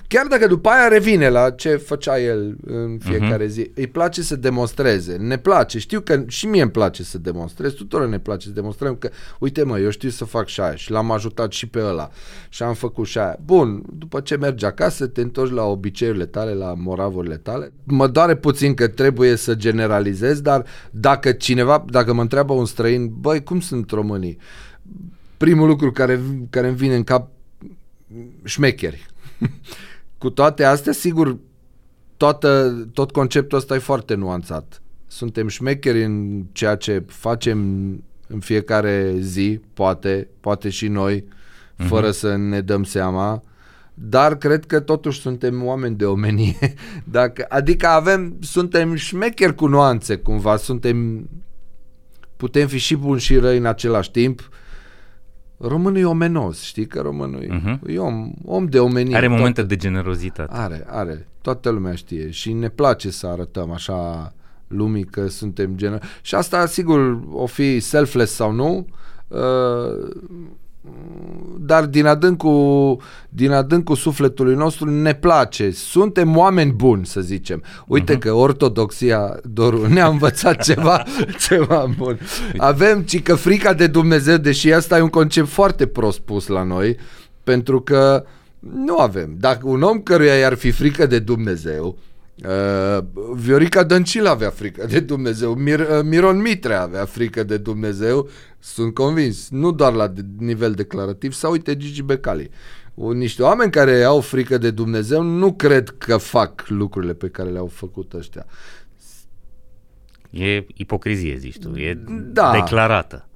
[0.08, 3.48] chiar dacă după aia revine la ce făcea el în fiecare uh-huh.
[3.48, 7.72] zi, îi place să demonstreze, ne place, știu că și mie îmi place să demonstrez,
[7.72, 10.90] tuturor ne place să demonstrăm că, uite mă, eu știu să fac și aia și
[10.90, 12.10] l-am ajutat și pe ăla
[12.48, 13.36] și am făcut și aia.
[13.44, 17.72] Bun, după ce mergi acasă, te întorci la obiceiurile tale, la moravurile tale.
[17.84, 23.12] Mă doare puțin că trebuie să generalizez, dar dacă cineva, dacă mă întreabă un străin,
[23.20, 24.38] băi, cum sunt românii?
[25.36, 27.28] Primul lucru care, care îmi vine în cap,
[28.44, 29.12] șmecheri
[30.18, 31.38] Cu toate astea, sigur,
[32.16, 34.82] toată, tot conceptul ăsta e foarte nuanțat.
[35.06, 37.58] Suntem șmecheri în ceea ce facem
[38.26, 41.86] în fiecare zi, poate, poate și noi, uh-huh.
[41.86, 43.42] fără să ne dăm seama,
[43.94, 46.74] dar cred că totuși suntem oameni de omenie.
[47.04, 51.28] Dacă, adică avem, suntem șmecheri cu nuanțe cumva, suntem,
[52.36, 54.46] putem fi și buni și răi în același timp, uh,
[55.58, 57.88] Românul e omenos, știi că românul uh-huh.
[57.88, 58.04] e mhm.
[58.04, 59.16] om, om de omenie.
[59.16, 60.52] Are momente toată, de generozitate.
[60.54, 61.28] Are, are.
[61.40, 64.32] Toată lumea știe și ne place să arătăm așa
[64.68, 66.08] lumii că suntem generoși.
[66.22, 68.86] Și asta, sigur, o fi selfless sau nu,
[69.28, 70.08] uh,
[71.58, 75.70] dar din adâncul, din adâncul sufletului nostru ne place.
[75.70, 77.62] Suntem oameni buni, să zicem.
[77.86, 78.18] Uite uh-huh.
[78.18, 81.02] că ortodoxia, Doru, ne-a învățat ceva,
[81.38, 82.18] ceva bun.
[82.56, 86.62] Avem, ci că frica de Dumnezeu, deși asta e un concept foarte prost pus la
[86.62, 86.96] noi,
[87.44, 88.24] pentru că
[88.84, 89.36] nu avem.
[89.38, 91.98] Dacă un om căruia i-ar fi frică de Dumnezeu,
[92.42, 98.28] Uh, Viorica Dăncilă avea frică de Dumnezeu, Mir, uh, Miron Mitre avea frică de Dumnezeu,
[98.58, 102.50] sunt convins, nu doar la nivel declarativ, sau uite Gigi Becali.
[102.94, 107.66] Niște oameni care au frică de Dumnezeu nu cred că fac lucrurile pe care le-au
[107.66, 108.46] făcut ăștia.
[110.30, 112.50] E ipocrizie, zici tu, e da.
[112.52, 113.28] declarată.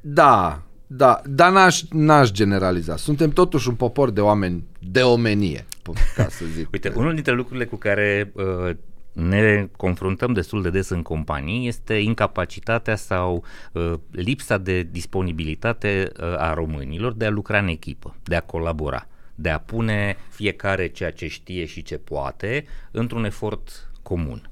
[0.00, 0.62] Da,
[0.96, 2.96] da, dar n-aș, n-aș generaliza.
[2.96, 5.66] Suntem totuși un popor de oameni de omenie,
[6.14, 6.68] ca să zic.
[6.72, 8.76] Uite, unul dintre lucrurile cu care uh,
[9.12, 16.24] ne confruntăm destul de des în companii este incapacitatea sau uh, lipsa de disponibilitate uh,
[16.38, 21.10] a românilor de a lucra în echipă, de a colabora, de a pune fiecare ceea
[21.10, 24.50] ce știe și ce poate într-un efort comun.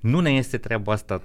[0.00, 1.22] Nu ne este treaba asta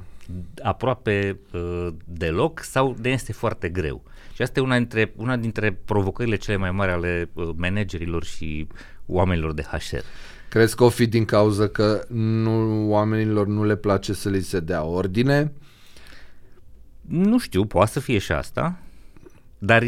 [0.63, 4.03] aproape uh, deloc sau ne este foarte greu.
[4.35, 8.67] Și asta e una dintre, una dintre provocările cele mai mari ale uh, managerilor și
[9.05, 9.97] oamenilor de HR.
[10.49, 14.59] Crezi că o fi din cauza că nu, oamenilor nu le place să li se
[14.59, 15.53] dea ordine?
[17.01, 18.79] Nu știu, poate să fie și asta,
[19.57, 19.83] dar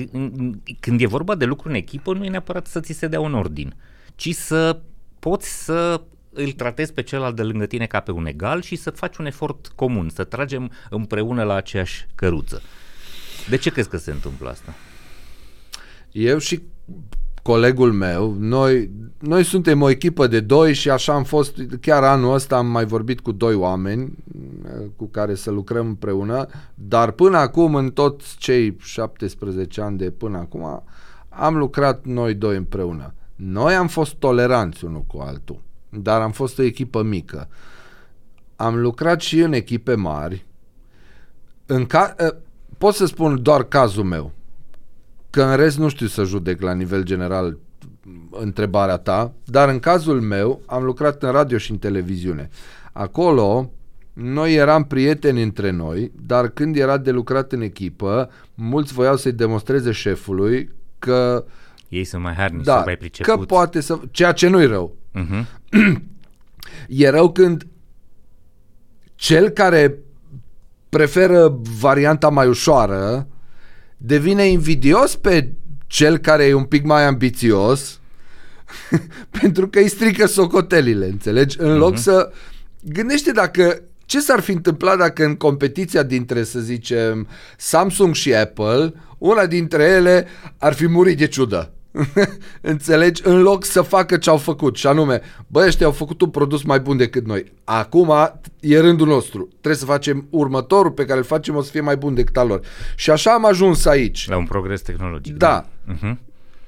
[0.79, 3.33] când e vorba de lucru în echipă, nu e neapărat să ți se dea un
[3.33, 3.75] ordin,
[4.15, 4.79] ci să
[5.19, 8.89] poți să îl tratezi pe celălalt de lângă tine ca pe un egal și să
[8.89, 12.61] faci un efort comun, să tragem împreună la aceeași căruță.
[13.49, 14.73] De ce crezi că se întâmplă asta?
[16.11, 16.61] Eu și
[17.41, 22.33] colegul meu, noi, noi suntem o echipă de doi și așa am fost, chiar anul
[22.33, 24.13] ăsta am mai vorbit cu doi oameni
[24.95, 30.37] cu care să lucrăm împreună, dar până acum, în toți cei 17 ani de până
[30.37, 30.83] acum,
[31.29, 33.13] am lucrat noi doi împreună.
[33.35, 37.47] Noi am fost toleranți unul cu altul, dar am fost o echipă mică.
[38.55, 40.45] Am lucrat și în echipe mari.
[41.65, 42.35] În ca- ă,
[42.77, 44.31] pot să spun doar cazul meu
[45.29, 47.57] că în rest nu știu să judec la nivel general
[48.31, 52.49] întrebarea ta, dar în cazul meu am lucrat în radio și în televiziune.
[52.91, 53.71] Acolo
[54.13, 59.31] noi eram prieteni între noi, dar când era de lucrat în echipă, mulți voiau să-i
[59.31, 61.45] demonstreze șefului că
[61.89, 63.37] ei sunt mai harnici, da, mai pricepuți.
[63.37, 63.99] că poate să...
[64.11, 64.95] ceea ce nu-i rău.
[65.15, 65.45] Uh-huh.
[66.87, 67.67] e rău când
[69.15, 69.97] cel care
[70.89, 73.27] preferă varianta mai ușoară
[73.97, 75.53] devine invidios pe
[75.87, 77.99] cel care e un pic mai ambițios
[79.39, 81.57] pentru că îi strică socotelile, înțelegi?
[81.59, 82.01] În loc uh-huh.
[82.01, 82.31] să
[82.81, 88.93] gândește dacă ce s-ar fi întâmplat dacă în competiția dintre, să zicem, Samsung și Apple,
[89.17, 91.71] una dintre ele ar fi murit de ciudă.
[92.61, 93.21] Înțelegi?
[93.25, 96.63] În loc să facă ce au făcut și anume, bă, ăștia au făcut un produs
[96.63, 97.51] mai bun decât noi.
[97.63, 98.13] Acum
[98.59, 99.47] e rândul nostru.
[99.49, 102.47] Trebuie să facem următorul pe care îl facem o să fie mai bun decât al
[102.47, 102.61] lor.
[102.95, 104.27] Și așa am ajuns aici.
[104.29, 105.35] La un progres tehnologic.
[105.35, 105.65] Da.
[105.85, 105.93] da.
[105.93, 106.15] Uh-huh.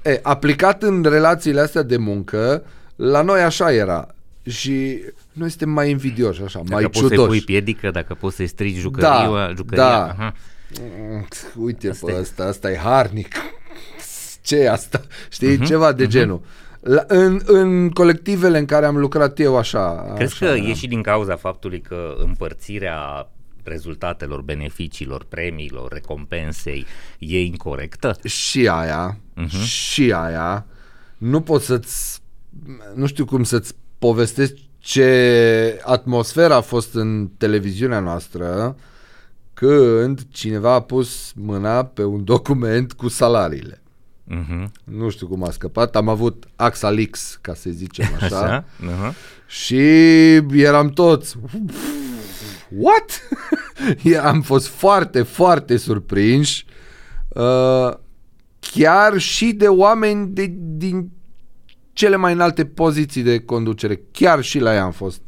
[0.02, 2.64] E, aplicat în relațiile astea de muncă,
[2.96, 4.08] la noi așa era.
[4.44, 7.16] Și noi suntem mai invidioși, așa, dacă mai poți ciudoși.
[7.16, 9.84] Dacă poți să-i pui piedică, dacă poți să-i strici jucăria, da, jucăria.
[9.84, 10.06] Da.
[10.06, 10.34] Aha.
[11.56, 13.36] Uite asta pe ăsta, asta e harnic
[14.50, 15.02] ce e asta?
[15.30, 16.10] Știi, uh-huh, ceva de uh-huh.
[16.10, 16.42] genul.
[16.80, 20.14] La, în, în colectivele în care am lucrat eu așa.
[20.16, 23.30] Crezi așa, că e și din cauza faptului că împărțirea
[23.64, 26.86] rezultatelor, beneficiilor, premiilor, recompensei
[27.20, 28.18] e incorrectă?
[28.24, 29.64] Și aia, uh-huh.
[29.66, 30.66] și aia.
[31.18, 32.20] Nu pot să-ți,
[32.96, 38.76] nu știu cum să-ți povestesc ce atmosferă a fost în televiziunea noastră
[39.54, 43.82] când cineva a pus mâna pe un document cu salariile.
[44.30, 44.70] Uh-huh.
[44.84, 45.96] Nu știu cum a scăpat.
[45.96, 48.40] Am avut Axalix, ca să zicem așa.
[48.40, 48.64] așa?
[48.64, 49.14] Uh-huh.
[49.48, 49.78] Și
[50.52, 51.36] eram toți...
[52.70, 53.28] What?
[54.30, 56.66] am fost foarte, foarte surprinși.
[57.28, 57.94] Uh,
[58.60, 61.12] chiar și de oameni de, din
[61.94, 64.02] cele mai înalte poziții de conducere.
[64.12, 65.22] Chiar și la ea am fost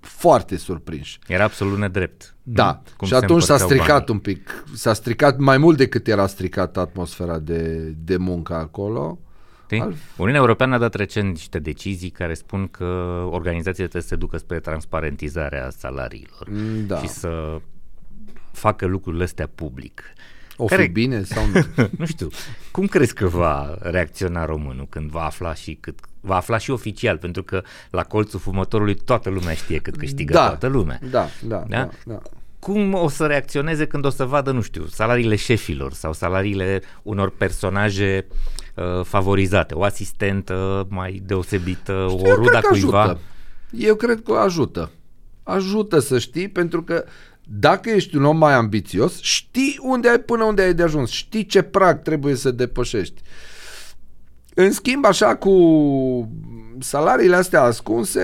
[0.00, 1.18] foarte surprinși.
[1.26, 2.31] Era absolut nedrept.
[2.42, 4.06] Da, Cum și atunci s-a stricat banii.
[4.08, 9.18] un pic, s-a stricat mai mult decât era stricat atmosfera de, de muncă acolo.
[9.80, 9.94] Al...
[10.16, 12.84] Uniunea Europeană a dat recent niște decizii care spun că
[13.30, 16.98] organizațiile trebuie să se ducă spre transparentizarea salariilor mm, da.
[16.98, 17.60] și să
[18.50, 20.02] facă lucrurile astea public.
[20.62, 20.82] O care...
[20.82, 21.66] fi bine sau nu?
[21.98, 22.28] nu știu.
[22.70, 27.16] Cum crezi că va reacționa românul când va afla și cât va afla și oficial,
[27.18, 30.98] pentru că la colțul fumătorului toată lumea știe cât câștigă da, toată lumea.
[31.10, 32.18] Da, da, da, da, da.
[32.58, 37.30] Cum o să reacționeze când o să vadă, nu știu, salariile șefilor sau salariile unor
[37.30, 38.26] personaje
[38.74, 43.02] uh, favorizate, o asistentă mai deosebită, știu, o ruda cuiva?
[43.02, 43.20] Ajută.
[43.70, 44.90] Eu cred că ajută.
[45.42, 47.04] Ajută să știi, pentru că
[47.44, 51.46] dacă ești un om mai ambițios, știi unde ai până unde ai de ajuns, știi
[51.46, 53.22] ce prag trebuie să depășești.
[54.54, 55.52] În schimb, așa cu
[56.78, 58.20] salariile astea ascunse,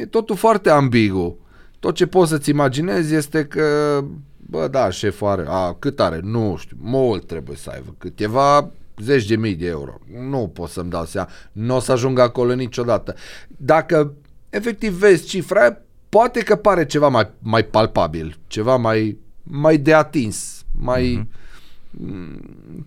[0.00, 1.38] e totul foarte ambigu.
[1.78, 4.00] Tot ce poți să-ți imaginezi este că,
[4.36, 6.20] bă, da, șef are, a, cât are?
[6.22, 8.70] Nu știu, mult trebuie să aibă, câteva
[9.02, 9.98] zeci de mii de euro.
[10.28, 13.14] Nu pot să-mi dau seama, nu o să ajung acolo niciodată.
[13.48, 14.14] Dacă
[14.50, 15.78] efectiv vezi cifra,
[16.14, 21.26] poate că pare ceva mai, mai palpabil, ceva mai, mai de atins, mai...
[21.26, 21.42] Mm-hmm.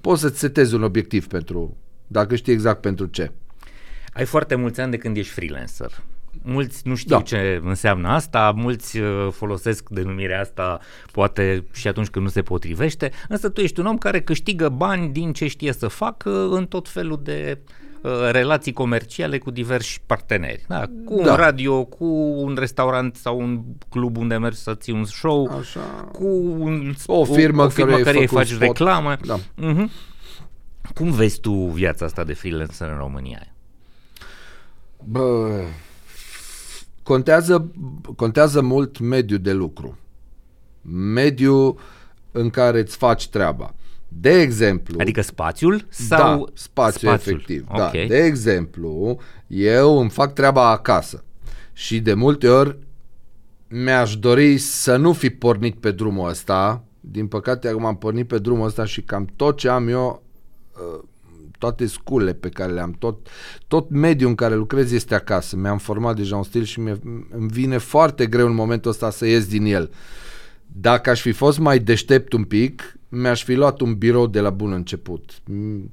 [0.01, 3.31] Poți să-ți setezi un obiectiv pentru, dacă știi exact pentru ce.
[4.13, 6.03] Ai foarte mulți ani de când ești freelancer.
[6.41, 7.21] mulți nu știu da.
[7.21, 10.79] ce înseamnă asta, mulți uh, folosesc denumirea asta
[11.11, 15.09] poate și atunci când nu se potrivește, însă tu ești un om care câștigă bani
[15.09, 17.86] din ce știe să facă în tot felul de uh,
[18.31, 20.63] relații comerciale cu diversi parteneri.
[20.67, 20.83] Da?
[21.05, 21.31] Cu da.
[21.31, 22.05] un radio, cu
[22.35, 25.79] un restaurant sau un club unde mergi să ții un show, Așa.
[26.11, 26.25] cu
[26.59, 28.59] un, o firmă, o, o firmă care, care îi faci spot.
[28.59, 29.15] reclamă.
[29.25, 29.37] Da.
[29.37, 29.89] Uh-huh.
[30.93, 33.47] Cum vezi tu viața asta de freelancer în România?
[35.03, 35.61] Bă,
[37.03, 37.71] contează,
[38.15, 39.97] contează mult mediul de lucru.
[41.13, 41.79] Mediul
[42.31, 43.73] în care îți faci treaba.
[44.07, 44.95] De exemplu...
[44.99, 46.17] Adică spațiul sau...
[46.17, 47.35] Da, spațiul, spațiul.
[47.35, 47.67] efectiv.
[47.67, 47.87] Da.
[47.87, 48.07] Okay.
[48.07, 48.15] Da.
[48.15, 51.23] De exemplu, eu îmi fac treaba acasă
[51.73, 52.77] și de multe ori
[53.67, 56.83] mi-aș dori să nu fi pornit pe drumul ăsta.
[56.99, 60.23] Din păcate, acum am pornit pe drumul ăsta și cam tot ce am eu
[60.73, 61.03] uh,
[61.57, 63.27] toate scule pe care le-am, tot,
[63.67, 65.55] tot mediul în care lucrez este acasă.
[65.55, 69.47] Mi-am format deja un stil și îmi vine foarte greu în momentul ăsta să ies
[69.47, 69.91] din el.
[70.65, 74.49] Dacă aș fi fost mai deștept un pic, mi-aș fi luat un birou de la
[74.49, 75.31] bun început.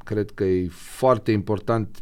[0.04, 1.98] Cred că e foarte important.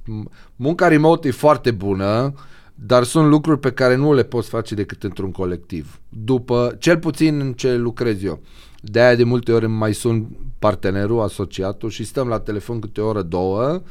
[0.56, 2.32] Munca remote e foarte bună,
[2.74, 6.00] dar sunt lucruri pe care nu le poți face decât într-un colectiv.
[6.08, 8.40] După, cel puțin în ce lucrez eu.
[8.80, 13.06] De aia de multe ori mai sun partenerul, asociatul și stăm la telefon câte o
[13.06, 13.82] oră, două,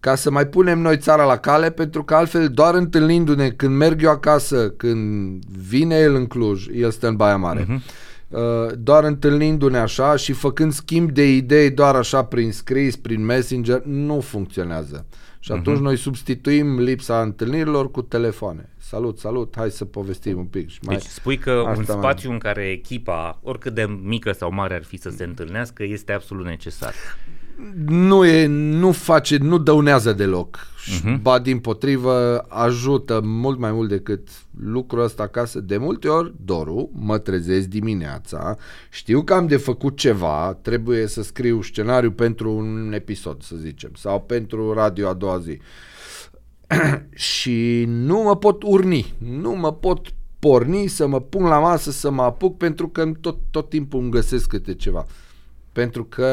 [0.00, 4.02] ca să mai punem noi țara la cale, pentru că altfel doar întâlnindu-ne când merg
[4.02, 7.80] eu acasă, când vine el în Cluj, el stă în Baia Mare, uh-huh.
[8.78, 14.20] Doar întâlnindu-ne așa și făcând schimb de idei doar așa prin scris, prin messenger, nu
[14.20, 15.06] funcționează.
[15.38, 15.82] Și atunci uh-huh.
[15.82, 18.68] noi substituim lipsa întâlnirilor cu telefoane.
[18.78, 20.68] Salut, salut, hai să povestim un pic.
[20.68, 22.36] Și mai, deci spui că un spațiu mai...
[22.36, 26.44] în care echipa, oricât de mică sau mare ar fi să se întâlnească, este absolut
[26.44, 26.92] necesar
[27.86, 30.58] nu, e, nu face, nu dăunează deloc.
[30.58, 31.20] Uh-huh.
[31.20, 34.28] Ba din potrivă ajută mult mai mult decât
[34.60, 35.60] lucrul ăsta acasă.
[35.60, 38.56] De multe ori, Doru, mă trezesc dimineața,
[38.90, 43.90] știu că am de făcut ceva, trebuie să scriu scenariu pentru un episod, să zicem,
[43.96, 45.58] sau pentru radio a doua zi.
[47.32, 50.06] și nu mă pot urni, nu mă pot
[50.38, 54.10] porni să mă pun la masă, să mă apuc, pentru că tot, tot timpul îmi
[54.10, 55.06] găsesc câte ceva.
[55.72, 56.28] Pentru că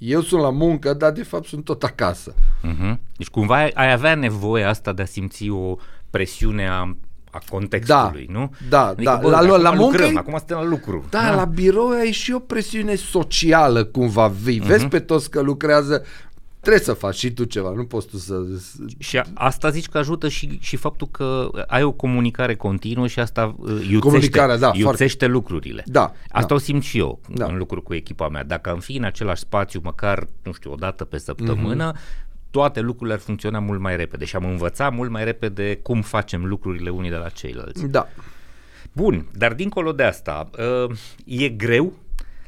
[0.00, 2.34] eu sunt la muncă, dar de fapt sunt tot acasă.
[2.34, 2.96] Uh-huh.
[3.16, 5.76] Deci cumva ai avea nevoie asta de a simți o
[6.10, 6.96] presiune a
[7.32, 8.50] a contextului, da, nu?
[8.68, 9.16] Da, adică, da.
[9.16, 11.04] Bă, la, la, la muncă, lucrăm, acum suntem la lucru.
[11.10, 14.26] Da, da, la birou ai și o presiune socială cumva.
[14.26, 14.66] Vii, uh-huh.
[14.66, 16.04] vezi pe toți că lucrează,
[16.60, 18.34] trebuie să faci și tu ceva, nu poți tu să...
[18.98, 23.54] Și asta zici că ajută și, și faptul că ai o comunicare continuă și asta
[23.58, 25.26] uh, iuțește, Comunicarea, da, iuțește foarte...
[25.26, 25.84] lucrurile.
[25.86, 26.12] Da.
[26.30, 26.54] Asta da.
[26.54, 27.46] o simt și eu da.
[27.46, 28.44] în lucru cu echipa mea.
[28.44, 32.80] Dacă am fi în același spațiu, măcar, nu știu, o dată pe săptămână, mm-hmm toate
[32.80, 36.90] lucrurile ar funcționa mult mai repede și am învățat mult mai repede cum facem lucrurile
[36.90, 37.86] unii de la ceilalți.
[37.86, 38.08] Da.
[38.92, 40.50] Bun, dar dincolo de asta,
[40.86, 41.92] uh, e greu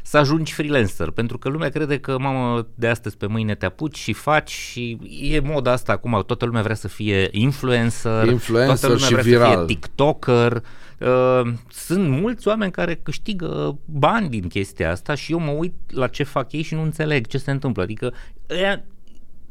[0.03, 3.97] să ajungi freelancer, pentru că lumea crede că, mamă, de astăzi pe mâine te apuci
[3.97, 8.87] și faci și e moda asta acum, toată lumea vrea să fie influencer, influencer toată
[8.87, 9.51] lumea și vrea viral.
[9.51, 10.63] să fie tiktoker,
[11.03, 16.07] Uh, sunt mulți oameni care câștigă bani din chestia asta și eu mă uit la
[16.07, 17.83] ce fac ei și nu înțeleg ce se întâmplă.
[17.83, 18.15] Adică
[18.51, 18.85] ăia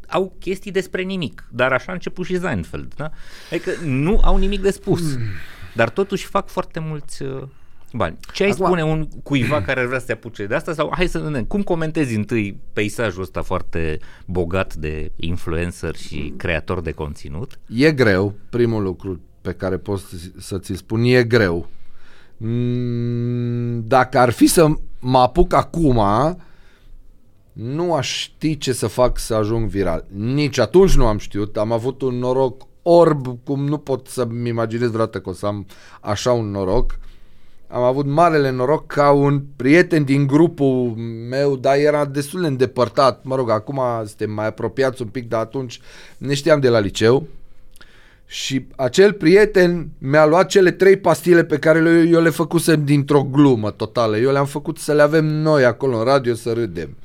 [0.07, 3.11] au chestii despre nimic, dar așa a început și Seinfeld, da?
[3.51, 5.23] Adică nu au nimic de spus, mm.
[5.75, 7.43] dar totuși fac foarte mulți uh,
[7.93, 8.17] bani.
[8.34, 8.65] Ce ai Acum...
[8.65, 10.73] spune un cuiva care ar vrea să se apuce de asta?
[10.73, 16.82] Sau hai să ne cum comentezi întâi peisajul ăsta foarte bogat de influencer și creator
[16.82, 17.60] de conținut?
[17.67, 20.01] E greu, primul lucru pe care pot
[20.38, 21.69] să ți spun, e greu.
[22.38, 24.67] Mm, dacă ar fi să
[24.99, 26.01] mă apuc acum,
[27.54, 30.06] nu aș ști ce să fac să ajung viral.
[30.13, 34.88] Nici atunci nu am știut, am avut un noroc orb, cum nu pot să-mi imaginez
[34.88, 35.65] vreodată că o să am
[36.01, 36.99] așa un noroc.
[36.99, 37.11] Uh,
[37.71, 40.93] am avut marele noroc ca un prieten din grupul
[41.29, 45.39] meu, dar era destul de îndepărtat, mă rog, acum suntem mai apropiați un pic, dar
[45.39, 45.79] atunci
[46.17, 47.27] ne știam de la liceu
[48.31, 53.23] și acel prieten mi-a luat cele trei pastile pe care le, eu le făcusem dintr-o
[53.23, 54.17] glumă totală.
[54.17, 56.97] Eu le-am făcut să le avem noi acolo în radio să râdem.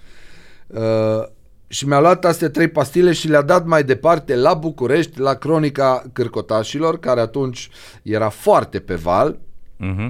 [0.66, 1.22] Uh,
[1.68, 6.04] și mi-a luat astea trei pastile și le-a dat mai departe la București, la Cronica
[6.12, 7.70] Cârcotașilor, care atunci
[8.02, 9.38] era foarte pe val.
[9.80, 10.08] Uh-huh.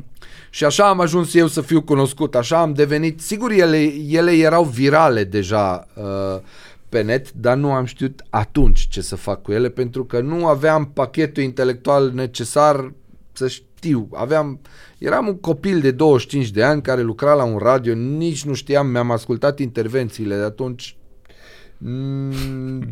[0.51, 4.65] Și așa am ajuns eu să fiu cunoscut, așa am devenit, sigur ele, ele erau
[4.65, 6.41] virale deja uh,
[6.89, 10.47] pe net, dar nu am știut atunci ce să fac cu ele, pentru că nu
[10.47, 12.93] aveam pachetul intelectual necesar
[13.33, 14.09] să știu.
[14.13, 14.61] Aveam,
[14.99, 18.87] eram un copil de 25 de ani care lucra la un radio, nici nu știam,
[18.87, 21.06] mi-am ascultat intervențiile de atunci, Mm,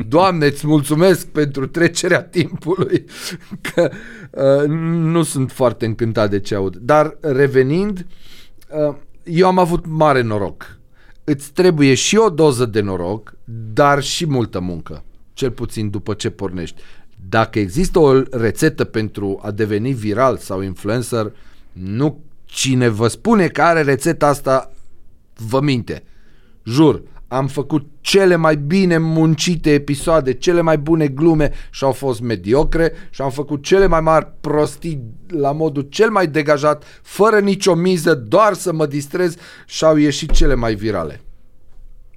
[0.09, 3.05] Doamne, îți mulțumesc pentru trecerea timpului,
[3.74, 3.91] că
[4.30, 6.76] uh, nu sunt foarte încântat de ce aud.
[6.76, 8.07] Dar revenind,
[8.89, 10.78] uh, eu am avut mare noroc.
[11.24, 13.35] Îți trebuie și o doză de noroc,
[13.72, 16.82] dar și multă muncă, cel puțin după ce pornești.
[17.28, 21.32] Dacă există o rețetă pentru a deveni viral sau influencer,
[21.72, 24.72] nu cine vă spune că are rețeta asta
[25.49, 26.03] vă minte.
[26.64, 32.20] Jur, am făcut cele mai bine muncite episoade, cele mai bune glume și au fost
[32.20, 37.75] mediocre și am făcut cele mai mari prostii la modul cel mai degajat, fără nicio
[37.75, 41.20] miză, doar să mă distrez și au ieșit cele mai virale.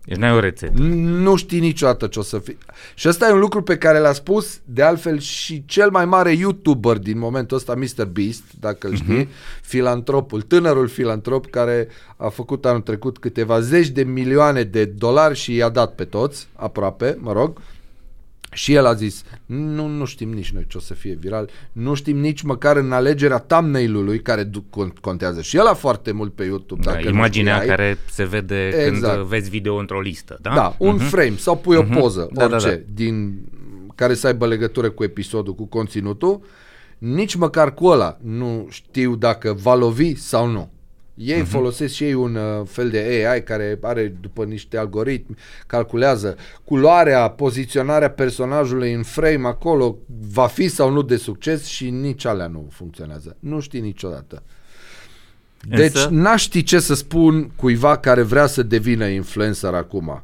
[0.07, 0.81] Deci n-ai o rețetă.
[0.81, 2.57] Nu știi niciodată ce o să fie.
[2.95, 6.31] Și ăsta e un lucru pe care l-a spus, de altfel, și cel mai mare
[6.31, 8.05] YouTuber din momentul ăsta, Mr.
[8.05, 9.61] Beast, dacă îl știi, uh-huh.
[9.61, 11.87] filantropul, tânărul filantrop care
[12.17, 16.47] a făcut anul trecut câteva zeci de milioane de dolari și i-a dat pe toți,
[16.55, 17.63] aproape, mă rog, uh,
[18.57, 21.93] și el a zis, nu, nu știm nici noi ce o să fie viral, nu
[21.93, 24.49] știm nici măcar în alegerea thumbnail-ului care
[25.01, 26.81] contează și el a foarte mult pe YouTube.
[26.83, 27.75] Da, dacă imaginea știai.
[27.75, 29.13] care se vede exact.
[29.13, 30.53] când vezi video într-o listă, da?
[30.53, 31.09] Da, un uh-huh.
[31.09, 31.95] frame sau pui uh-huh.
[31.95, 32.81] o poză, da, orice, da, da.
[32.93, 33.39] din
[33.95, 36.41] care să aibă legătură cu episodul, cu conținutul,
[36.97, 40.71] nici măcar cu ăla nu știu dacă va lovi sau nu.
[41.17, 41.47] Ei uh-huh.
[41.47, 45.35] folosesc și ei un uh, fel de AI care are după niște algoritmi,
[45.67, 49.97] calculează culoarea, poziționarea personajului în frame acolo,
[50.31, 53.35] va fi sau nu de succes și nici alea nu funcționează.
[53.39, 54.43] Nu știi niciodată.
[55.69, 56.09] Deci Însă...
[56.11, 60.23] n-aș ști ce să spun cuiva care vrea să devină influencer acum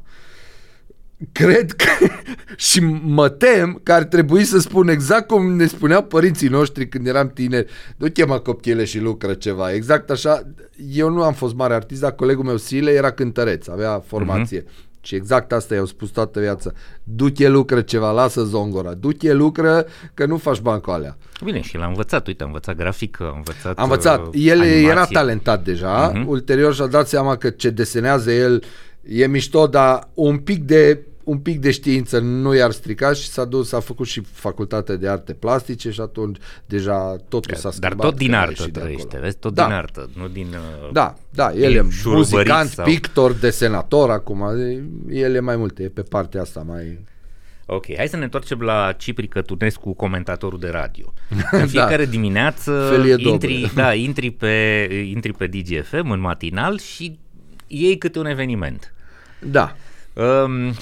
[1.32, 2.06] cred că
[2.68, 7.06] și mă tem că ar trebui să spun exact cum ne spuneau părinții noștri când
[7.06, 9.72] eram tineri, du chema copchile și lucră ceva.
[9.72, 10.42] Exact așa,
[10.90, 14.60] eu nu am fost mare artist, dar colegul meu Sile era cântăreț, avea formație.
[14.60, 14.92] Uh-huh.
[15.00, 16.72] Și exact asta i-au spus toată viața.
[17.02, 18.94] Du-te lucră ceva, lasă zongora.
[18.94, 21.16] Du-te lucră că nu faci bani cu alea.
[21.44, 22.26] Bine, și l-a învățat.
[22.26, 24.26] Uite, a învățat grafică, a învățat A învățat.
[24.26, 24.88] Uh, el animație.
[24.88, 26.12] era talentat deja.
[26.12, 26.26] Uh-huh.
[26.26, 28.64] Ulterior și-a dat seama că ce desenează el
[29.02, 33.44] e mișto, dar un pic de un pic de știință nu i-ar strica și s-a
[33.44, 37.96] dus, a făcut și facultatea de arte plastice și atunci deja totul s-a schimbat.
[37.96, 39.36] Dar tot din artă trăiește, vezi?
[39.36, 39.64] Tot da.
[39.64, 40.46] din artă, nu din...
[40.46, 42.84] Uh, da, da, el e muzicant, sau...
[42.84, 44.42] pictor, desenator acum,
[45.10, 47.04] el e mai multe, e pe partea asta mai...
[47.66, 51.12] Ok, hai să ne întoarcem la Cipri Cătunescu, comentatorul de radio.
[51.50, 51.66] În da.
[51.66, 52.10] fiecare da.
[52.10, 57.18] dimineață intri, da, intri, pe, intri pe DGFM în matinal și
[57.66, 58.94] iei câte un eveniment.
[59.38, 59.76] Da.
[60.12, 60.74] Um,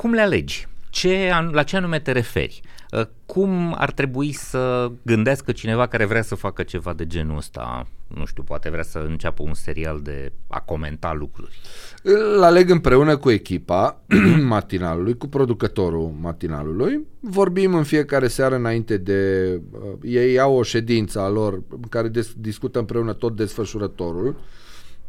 [0.00, 0.68] cum le alegi?
[0.90, 2.60] Ce, la ce anume te referi?
[2.92, 7.86] Uh, cum ar trebui să gândească cineva care vrea să facă ceva de genul ăsta?
[8.06, 11.60] Nu știu, poate vrea să înceapă un serial de a comenta lucruri.
[12.02, 14.00] Îl aleg împreună cu echipa
[14.54, 17.06] matinalului, cu producătorul matinalului.
[17.20, 19.50] Vorbim în fiecare seară înainte de...
[19.70, 24.36] Uh, ei au o ședință a lor în care des, discută împreună tot desfășurătorul.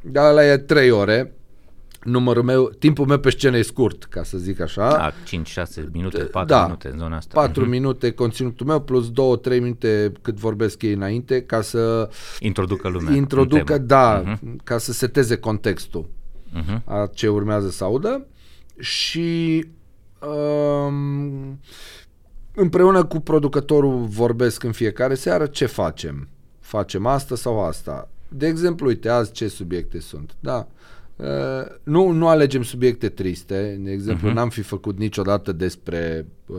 [0.01, 1.33] Dar la e trei ore
[2.03, 4.89] numărul meu, timpul meu pe scenă e scurt, ca să zic așa.
[4.89, 7.39] Da, 5-6 minute, 4 da, minute în zona asta.
[7.39, 7.67] 4 uh-huh.
[7.67, 9.11] minute conținutul meu plus 2-3
[9.43, 13.15] minute cât vorbesc ei înainte ca să introducă lumea.
[13.15, 14.55] Introducă, da, uh-huh.
[14.63, 16.09] ca să seteze contextul
[16.59, 16.83] uh-huh.
[16.83, 18.25] a ce urmează să audă
[18.79, 19.65] și
[20.19, 21.59] um,
[22.53, 26.27] împreună cu producătorul vorbesc în fiecare seară ce facem.
[26.59, 28.09] Facem asta sau asta.
[28.27, 30.35] De exemplu, uite, azi ce subiecte sunt.
[30.39, 30.98] Da, Uh,
[31.83, 33.77] nu, nu alegem subiecte triste.
[33.79, 34.33] De exemplu, uh-huh.
[34.33, 36.57] n-am fi făcut niciodată despre uh,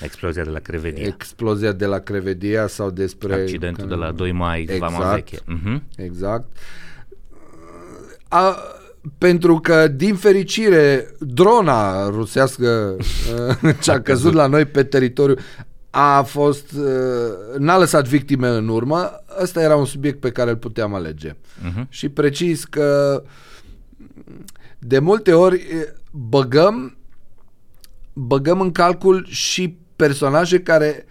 [0.00, 1.06] explozia de la Crevedia.
[1.06, 5.36] Explozia de la Crevedia sau despre accidentul de la 2 mai exact, Vama Veche.
[5.36, 5.80] Uh-huh.
[5.96, 6.56] Exact.
[8.28, 8.56] A,
[9.18, 12.96] pentru că, din fericire, drona rusească
[13.62, 15.36] uh, ce a căzut la noi pe teritoriu
[15.90, 19.10] a fost, uh, n-a lăsat victime în urmă,
[19.42, 21.30] ăsta era un subiect pe care îl puteam alege.
[21.30, 21.88] Uh-huh.
[21.88, 23.30] Și precis că uh,
[24.78, 25.66] de multe ori
[26.10, 26.96] băgăm
[28.14, 31.04] băgăm în calcul și personaje care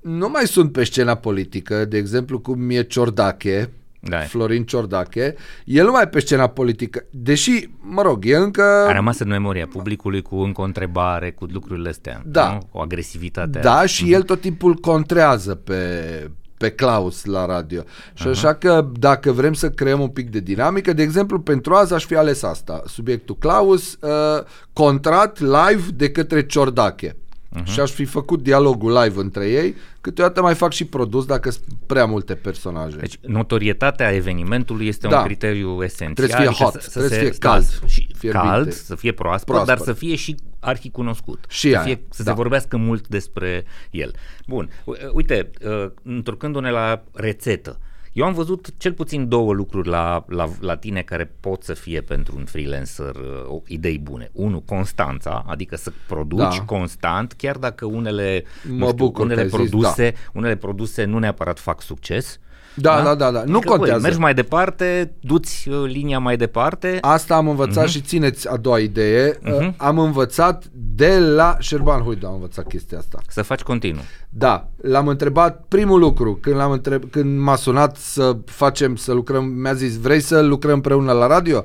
[0.00, 3.70] nu mai sunt pe scena politică, de exemplu cum e Ciordache,
[4.00, 4.18] da.
[4.18, 5.34] Florin Ciordache,
[5.64, 8.62] el nu mai pe scena politică, deși, mă rog, e încă...
[8.62, 12.52] A rămas în memoria publicului cu încă o întrebare, cu lucrurile astea, da.
[12.52, 12.68] nu?
[12.72, 13.58] o agresivitate.
[13.58, 14.12] Da, și mm-hmm.
[14.12, 16.30] el tot timpul contrează pe,
[16.60, 17.82] pe Klaus la radio.
[18.14, 18.30] Și uh-huh.
[18.30, 22.04] așa că dacă vrem să creăm un pic de dinamică, de exemplu, pentru azi aș
[22.04, 27.16] fi ales asta, subiectul Klaus, uh, contrat live de către Ciordache.
[27.58, 27.64] Uh-huh.
[27.64, 31.64] și aș fi făcut dialogul live între ei, câteodată mai fac și produs dacă sunt
[31.86, 32.96] prea multe personaje.
[32.96, 35.18] Deci notorietatea evenimentului este da.
[35.18, 36.28] un criteriu esențial.
[36.28, 37.64] Trebuie să fie hot, să, trebuie să fie cald.
[37.86, 41.44] Și cald, să fie proaspăt, proaspăt, dar să fie și arhicunoscut.
[41.48, 42.30] Și să, aia, fie, să da.
[42.30, 44.14] se vorbească mult despre el.
[44.46, 44.70] Bun,
[45.12, 47.78] uite, uh, întorcându-ne la rețetă,
[48.20, 52.00] eu am văzut cel puțin două lucruri la, la, la tine care pot să fie
[52.00, 54.30] pentru un freelancer uh, idei bune.
[54.32, 56.64] Unu, constanța, adică să produci da.
[56.66, 60.30] constant, chiar dacă unele, mă știu, bucur unele produse, zis, da.
[60.38, 62.38] unele produse nu neapărat fac succes.
[62.74, 63.30] Da, da, da, da.
[63.30, 63.44] da.
[63.44, 63.92] Nu adică, contează.
[63.92, 66.98] Băi, mergi mai departe, duți uh, linia mai departe.
[67.00, 67.90] Asta am învățat uh-huh.
[67.90, 69.38] și țineți a doua idee.
[69.38, 69.76] Uh-huh.
[69.76, 73.18] Am învățat de la Șerban Huidu, am învățat chestia asta.
[73.28, 74.02] Să faci continuu.
[74.32, 79.44] Da, l-am întrebat primul lucru când, l-am întreb, când m-a sunat să facem, să lucrăm,
[79.44, 81.64] mi-a zis, vrei să lucrăm împreună la radio?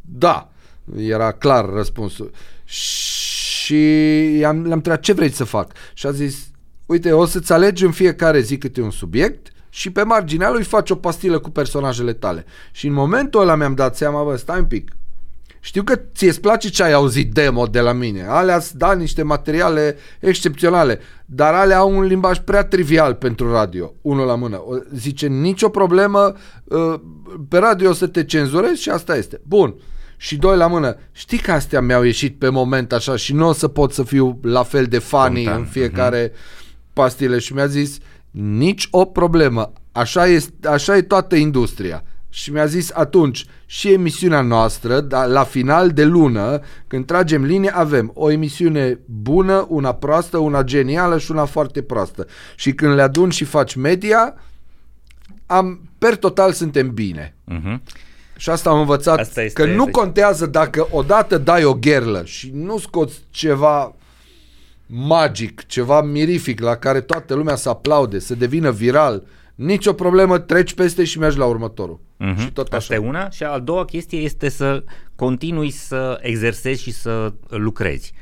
[0.00, 0.50] Da,
[0.96, 2.30] era clar răspunsul.
[2.64, 3.74] Și
[4.46, 5.72] am, l-am întrebat, ce vrei să fac?
[5.94, 6.48] Și a zis,
[6.86, 10.90] uite, o să-ți alegi în fiecare zi câte un subiect și pe marginea lui faci
[10.90, 12.44] o pastilă cu personajele tale.
[12.72, 14.96] Și în momentul ăla mi-am dat seama, bă, stai un pic,
[15.66, 18.26] știu că ție îți place ce ai auzit demo de la mine.
[18.28, 24.26] Alea da niște materiale excepționale, dar alea au un limbaj prea trivial pentru radio, unul
[24.26, 24.62] la mână.
[24.94, 26.34] Zice, nicio problemă,
[26.70, 27.00] ă,
[27.48, 29.40] pe radio o să te cenzurezi și asta este.
[29.42, 29.74] Bun.
[30.16, 33.52] Și doi la mână, știi că astea mi-au ieșit pe moment așa și nu o
[33.52, 35.56] să pot să fiu la fel de funny Content.
[35.56, 36.92] în fiecare uh-huh.
[36.92, 37.98] pastile și mi-a zis,
[38.30, 42.04] nici o problemă, așa e, așa e toată industria
[42.36, 47.70] și mi-a zis atunci și emisiunea noastră, dar la final de lună, când tragem linie,
[47.74, 52.26] avem o emisiune bună, una proastă, una genială și una foarte proastă.
[52.56, 54.34] Și când le adun și faci media,
[55.46, 57.36] am, per total suntem bine.
[57.52, 57.78] Uh-huh.
[58.36, 59.94] Și asta am învățat, asta este, că nu deci...
[59.94, 63.94] contează dacă odată dai o gherlă și nu scoți ceva
[64.86, 70.74] magic, ceva mirific la care toată lumea să aplaude, să devină viral, nicio problemă, treci
[70.74, 72.04] peste și mergi la următorul.
[72.20, 72.38] Uh-huh.
[72.38, 72.76] Și tot așa.
[72.76, 73.30] Asta e una.
[73.30, 78.12] Și a doua chestie este să continui să exersezi și să lucrezi.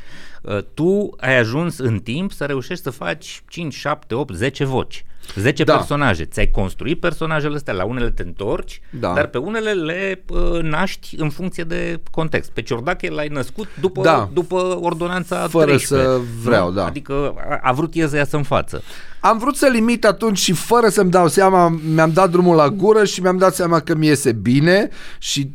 [0.43, 5.05] Uh, tu ai ajuns în timp să reușești să faci 5, 7, 8, 10 voci.
[5.35, 5.75] 10 da.
[5.75, 6.25] personaje.
[6.25, 9.13] Ți-ai construit personajele astea, la unele te întorci, da.
[9.15, 12.51] dar pe unele le uh, naști în funcție de context.
[12.51, 14.29] Pe Ciordache l-ai născut după, da.
[14.33, 16.09] după ordonanța Fără 13.
[16.09, 16.87] să vreau, da.
[16.87, 18.83] Adică a, a vrut el să iasă în față.
[19.21, 23.05] Am vrut să limit atunci și fără să-mi dau seama, mi-am dat drumul la gură
[23.05, 24.89] și mi-am dat seama că mi iese bine
[25.19, 25.51] și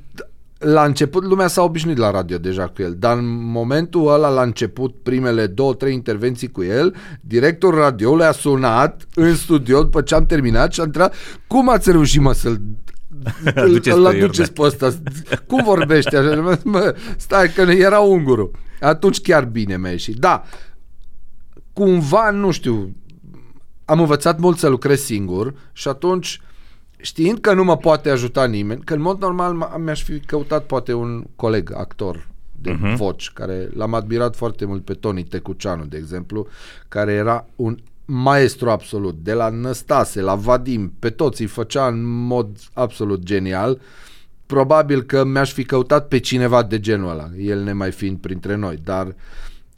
[0.60, 4.42] la început lumea s-a obișnuit la radio deja cu el, dar în momentul ăla, la
[4.42, 10.16] început, primele două, trei intervenții cu el, directorul radioului a sunat în studio după ce
[10.16, 11.14] am terminat și a întrebat
[11.48, 12.62] cum ați reușit mă să-l
[13.86, 14.94] îl aduceți pe ăsta.
[15.48, 16.58] Cum vorbește așa?
[16.64, 18.52] Mă, stai că era ungurul.
[18.80, 20.16] Atunci chiar bine mi-a ieșit.
[20.16, 20.44] Da,
[21.74, 22.96] cumva, nu știu,
[23.86, 26.42] am învățat mult să lucrez singur și atunci
[27.02, 30.94] știind că nu mă poate ajuta nimeni, că în mod normal mi-aș fi căutat poate
[30.94, 32.28] un coleg, actor
[32.62, 32.96] de uh-huh.
[32.96, 36.48] voci, care l-am admirat foarte mult pe Tony Tecuceanu, de exemplu,
[36.88, 42.04] care era un maestru absolut, de la Năstase, la Vadim, pe toți îi făcea în
[42.04, 43.82] mod absolut genial.
[44.46, 48.56] Probabil că mi-aș fi căutat pe cineva de genul ăla, el ne mai fiind printre
[48.56, 49.14] noi, dar uh,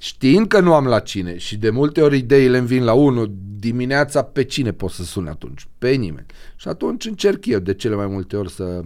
[0.01, 3.35] știind că nu am la cine și de multe ori ideile îmi vin la unul,
[3.59, 5.67] dimineața pe cine pot să sun atunci?
[5.77, 6.25] Pe nimeni.
[6.55, 8.81] Și atunci încerc eu de cele mai multe ori să...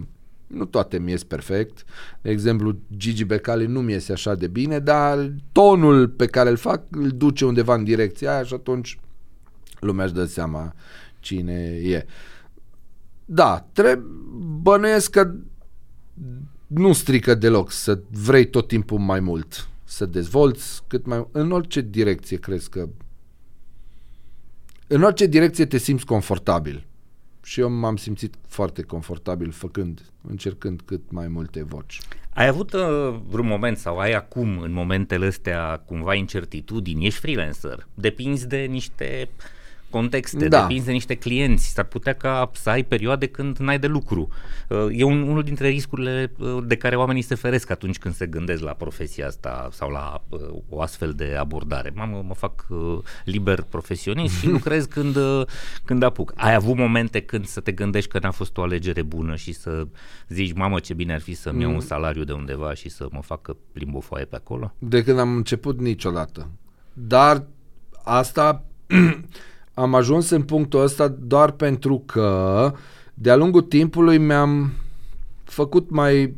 [0.46, 1.84] Nu toate mi ies perfect.
[2.20, 6.56] De exemplu, Gigi Becali nu mi iese așa de bine, dar tonul pe care îl
[6.56, 8.98] fac îl duce undeva în direcția aia și atunci
[9.80, 10.74] lumea își dă seama
[11.20, 12.06] cine e.
[13.24, 14.02] Da, trebuie
[14.62, 15.34] bănuiesc că
[16.66, 21.26] nu strică deloc să vrei tot timpul mai mult să dezvolți cât mai...
[21.32, 22.88] În orice direcție crezi că...
[24.86, 26.86] În orice direcție te simți confortabil.
[27.42, 32.00] Și eu m-am simțit foarte confortabil făcând, încercând cât mai multe voci.
[32.34, 37.06] Ai avut uh, vreun moment sau ai acum în momentele astea cumva incertitudini?
[37.06, 39.44] Ești freelancer, depinzi de niște uh,
[39.90, 40.60] contexte, da.
[40.60, 44.28] depinzi de niște clienți, s-ar putea ca să ai perioade când n-ai de lucru.
[44.68, 48.26] Uh, e un, unul dintre riscurile uh, de care oamenii se feresc atunci când se
[48.26, 51.92] gândesc la profesia asta sau la uh, o astfel de abordare.
[51.94, 52.66] Mamă, mă fac
[53.24, 55.16] liber profesionist și lucrez când,
[55.84, 56.32] când apuc.
[56.36, 59.86] Ai avut momente când să te gândești că n-a fost o alegere bună și să
[60.28, 61.82] zici, mamă, ce bine ar fi să-mi iau un mm.
[61.82, 64.74] salariu de undeva și să mă fac că plimb o foaie pe acolo?
[64.78, 66.50] De când am început niciodată.
[66.92, 67.46] Dar
[68.04, 68.64] asta
[69.78, 72.72] am ajuns în punctul ăsta doar pentru că
[73.14, 74.72] de-a lungul timpului mi-am
[75.44, 76.34] făcut mai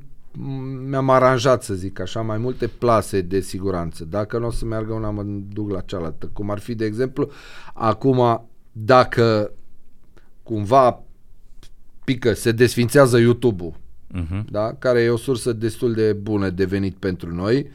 [0.89, 4.05] mi-am aranjat, să zic așa, mai multe plase de siguranță.
[4.05, 5.23] Dacă nu o să meargă una, mă
[5.53, 6.31] duc la cealaltă.
[6.33, 7.31] Cum ar fi, de exemplu,
[7.75, 9.53] acum, dacă
[10.43, 11.03] cumva
[12.05, 14.45] pică, se desfințează YouTube-ul, uh-huh.
[14.51, 14.75] da?
[14.79, 17.71] care e o sursă destul de bună de venit pentru noi.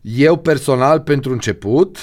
[0.00, 1.98] Eu personal, pentru început,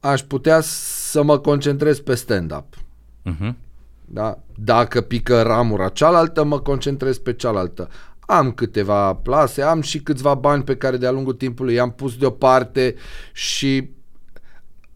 [0.00, 2.74] aș putea să mă concentrez pe stand-up.
[2.74, 3.54] Uh-huh.
[4.04, 4.38] Da?
[4.54, 7.88] Dacă pică ramura cealaltă, mă concentrez pe cealaltă.
[8.20, 12.94] Am câteva plase, am și câțiva bani pe care de-a lungul timpului i-am pus deoparte
[13.32, 13.90] și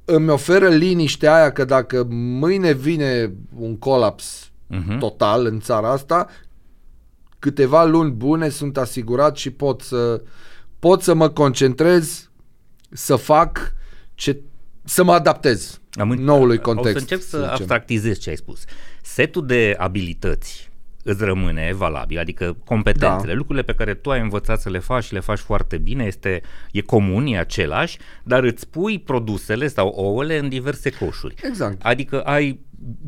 [0.05, 4.99] îmi oferă liniștea aia că dacă mâine vine un colaps uh-huh.
[4.99, 6.27] total în țara asta,
[7.39, 10.23] câteva luni bune sunt asigurat și pot să
[10.79, 12.31] pot să mă concentrez
[12.91, 13.73] să fac
[14.14, 14.43] ce
[14.91, 16.88] să mă adaptez Am noului context.
[16.88, 18.64] O să încerc să, să abstractizez ce ai spus.
[19.03, 20.70] Setul de abilități
[21.03, 23.38] îți rămâne valabil, adică competențele, da.
[23.38, 26.43] lucrurile pe care tu ai învățat să le faci și le faci foarte bine, este,
[26.72, 31.34] e comun, e același, dar îți pui produsele sau ouăle în diverse coșuri.
[31.43, 31.82] Exact.
[31.82, 32.61] Adică ai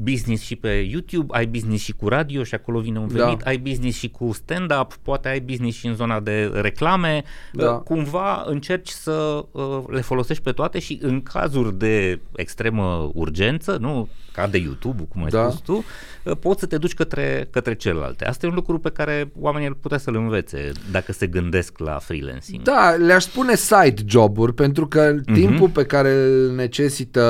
[0.02, 3.24] business și pe YouTube, ai business și cu radio și acolo vine un da.
[3.24, 3.50] venit, da.
[3.50, 7.70] ai business și cu stand-up, poate ai business și în zona de reclame, da.
[7.70, 13.76] Uh, cumva încerci să uh, le folosești pe toate și în cazuri de extremă urgență,
[13.80, 15.50] nu ca de YouTube, cum ai da.
[15.50, 15.84] spus tu,
[16.24, 18.26] uh, poți să te duci către, către celelalte.
[18.26, 21.98] Asta e un lucru pe care oamenii ar putea să-l învețe dacă se gândesc la
[21.98, 22.62] freelancing.
[22.62, 25.32] Da, le-aș spune side joburi, pentru că uh-huh.
[25.32, 27.20] timpul pe care îl necesită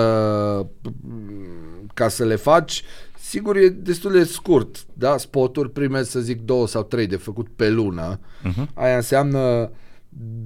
[2.02, 2.82] ca să le faci,
[3.18, 5.16] sigur e destul de scurt, da?
[5.16, 8.18] Spoturi primesc, să zic, două sau trei de făcut pe lună.
[8.18, 8.66] Uh-huh.
[8.74, 9.70] Aia înseamnă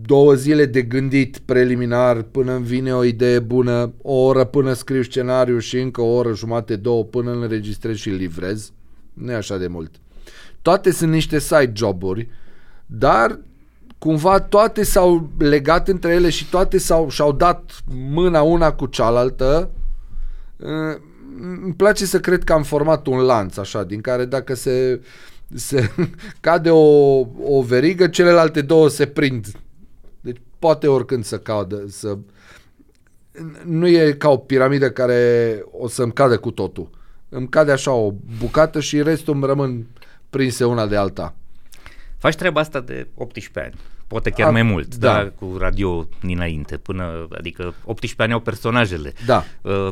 [0.00, 5.02] două zile de gândit preliminar până îmi vine o idee bună, o oră până scriu
[5.02, 8.72] scenariu și încă o oră jumate, două până îl înregistrez și îl livrez.
[9.12, 9.90] Nu e așa de mult.
[10.62, 12.28] Toate sunt niște side joburi,
[12.86, 13.38] dar
[13.98, 19.70] cumva toate s-au legat între ele și toate s-au, și-au dat mâna una cu cealaltă
[21.40, 25.00] îmi place să cred că am format un lanț așa, din care dacă se,
[25.54, 25.90] se
[26.40, 29.46] cade o, o verigă, celelalte două se prind.
[30.20, 32.18] Deci poate oricând să cadă, să...
[33.64, 36.90] Nu e ca o piramidă care o să-mi cadă cu totul.
[37.28, 39.86] Îmi cade așa o bucată și restul îmi rămân
[40.30, 41.34] prinse una de alta.
[42.18, 43.74] Faci treaba asta de 18 ani
[44.06, 45.12] poate chiar A, mai mult, da.
[45.12, 49.12] da, cu radio dinainte, până, adică 18 ani au personajele.
[49.26, 49.44] Da.
[49.62, 49.88] Uh,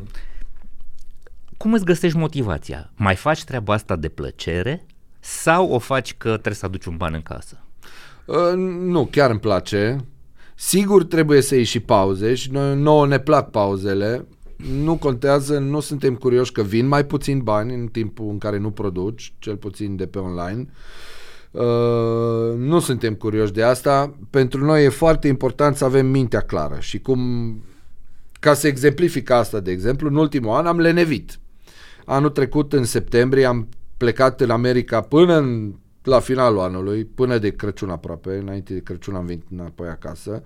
[1.65, 2.91] cum îți găsești motivația?
[2.97, 4.87] Mai faci treaba asta de plăcere
[5.21, 7.65] sau o faci că trebuie să aduci un ban în casă?
[8.25, 9.97] Uh, nu, chiar îmi place.
[10.55, 14.27] Sigur trebuie să iei și pauze și noi, nouă ne plac pauzele.
[14.83, 18.71] Nu contează, nu suntem curioși că vin mai puțin bani în timpul în care nu
[18.71, 20.67] produci, cel puțin de pe online.
[21.51, 24.15] Uh, nu suntem curioși de asta.
[24.31, 27.21] Pentru noi e foarte important să avem mintea clară și cum
[28.41, 31.39] ca să exemplific asta, de exemplu, în ultimul an am lenevit.
[32.05, 37.51] Anul trecut, în septembrie, am plecat în America până în, la finalul anului, până de
[37.51, 40.43] Crăciun aproape, înainte de Crăciun am venit înapoi acasă.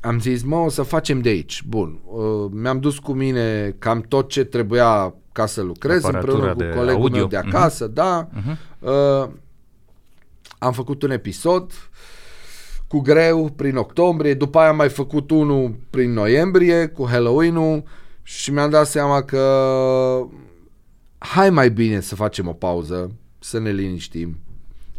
[0.00, 1.64] Am zis, mă, o să facem de aici.
[1.68, 6.72] Bun, uh, mi-am dus cu mine cam tot ce trebuia ca să lucrez Aparatura împreună
[6.72, 7.18] cu colegul audio.
[7.18, 7.94] meu de acasă, uh-huh.
[7.94, 8.28] da.
[8.28, 8.56] Uh-huh.
[8.78, 9.28] Uh,
[10.58, 11.72] am făcut un episod
[12.88, 17.82] cu greu prin octombrie, după aia am mai făcut unul prin noiembrie cu Halloween-ul
[18.22, 19.42] și mi-am dat seama că
[21.18, 24.36] hai mai bine să facem o pauză, să ne liniștim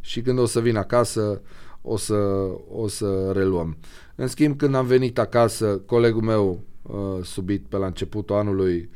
[0.02, 1.42] și când o să vin acasă
[1.82, 2.16] o să,
[2.72, 3.78] o să reluăm.
[4.16, 8.90] În schimb, când am venit acasă, colegul meu uh, subit pe la începutul anului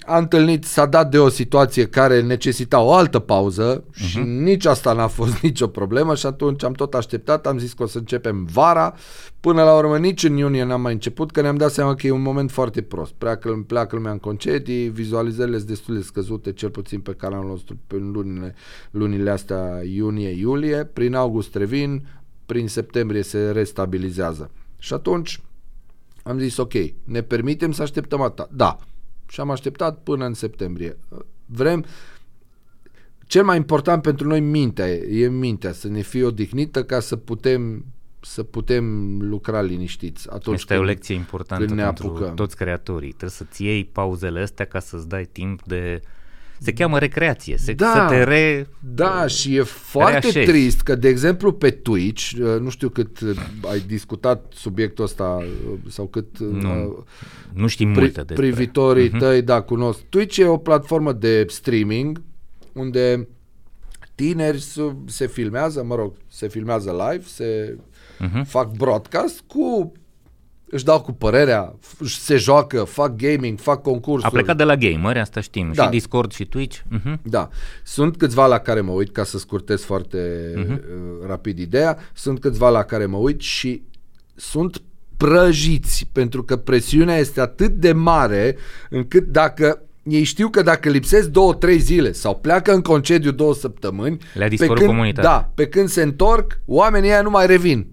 [0.00, 3.94] a întâlnit, s-a dat de o situație care necesita o altă pauză uh-huh.
[3.94, 7.82] și nici asta n-a fost nicio problemă și atunci am tot așteptat, am zis că
[7.82, 8.94] o să începem vara,
[9.40, 12.10] până la urmă nici în iunie n-am mai început, că ne-am dat seama că e
[12.10, 13.12] un moment foarte prost.
[13.12, 17.78] Pleacă, pleacă lumea în concedii, vizualizările sunt destul de scăzute, cel puțin pe canalul nostru
[17.88, 18.54] în lunile,
[18.90, 22.06] lunile astea iunie-iulie, prin august revin,
[22.46, 24.50] prin septembrie se restabilizează.
[24.78, 25.40] Și atunci
[26.22, 26.72] am zis ok,
[27.04, 28.48] ne permitem să așteptăm atâta.
[28.52, 28.78] Da,
[29.32, 30.96] și am așteptat până în septembrie.
[31.46, 31.84] Vrem
[33.26, 37.16] cel mai important pentru noi mintea e, e mintea, să ne fie odihnită ca să
[37.16, 37.84] putem
[38.20, 42.34] să putem lucra liniștiți atunci Este când, o lecție importantă ne pentru apucăm.
[42.34, 43.08] toți creatorii.
[43.08, 46.00] Trebuie să-ți iei pauzele astea ca să-ți dai timp de
[46.62, 48.66] se cheamă recreație, se, da, să te re...
[48.78, 50.50] Da, și e foarte reașezi.
[50.50, 53.36] trist că, de exemplu, pe Twitch, uh, nu știu cât uh,
[53.70, 56.38] ai discutat subiectul ăsta uh, sau cât...
[56.38, 57.04] Nu,
[57.52, 58.46] nu știm pri, multe despre.
[58.46, 59.18] Privitorii uh-huh.
[59.18, 60.00] tăi, da, cunosc.
[60.08, 62.22] Twitch e o platformă de streaming
[62.72, 63.28] unde
[64.14, 64.64] tineri
[65.06, 67.78] se filmează, mă rog, se filmează live, se
[68.20, 68.44] uh-huh.
[68.44, 69.92] fac broadcast cu
[70.74, 74.26] își dau cu părerea, se joacă, fac gaming, fac concursuri.
[74.26, 75.84] A plecat de la gamer, asta știm, da.
[75.84, 76.78] și Discord și Twitch.
[76.78, 77.14] Uh-huh.
[77.22, 77.48] Da,
[77.82, 80.18] sunt câțiva la care mă uit, ca să scurtez foarte
[80.56, 81.26] uh-huh.
[81.26, 83.82] rapid ideea, sunt câțiva la care mă uit și
[84.34, 84.82] sunt
[85.16, 88.56] prăjiți, pentru că presiunea este atât de mare
[88.90, 93.54] încât dacă ei știu că dacă lipsesc două, trei zile sau pleacă în concediu două
[93.54, 95.30] săptămâni, Le-a pe când, comunitatea.
[95.30, 97.86] Da, pe când se întorc, oamenii ăia nu mai revin.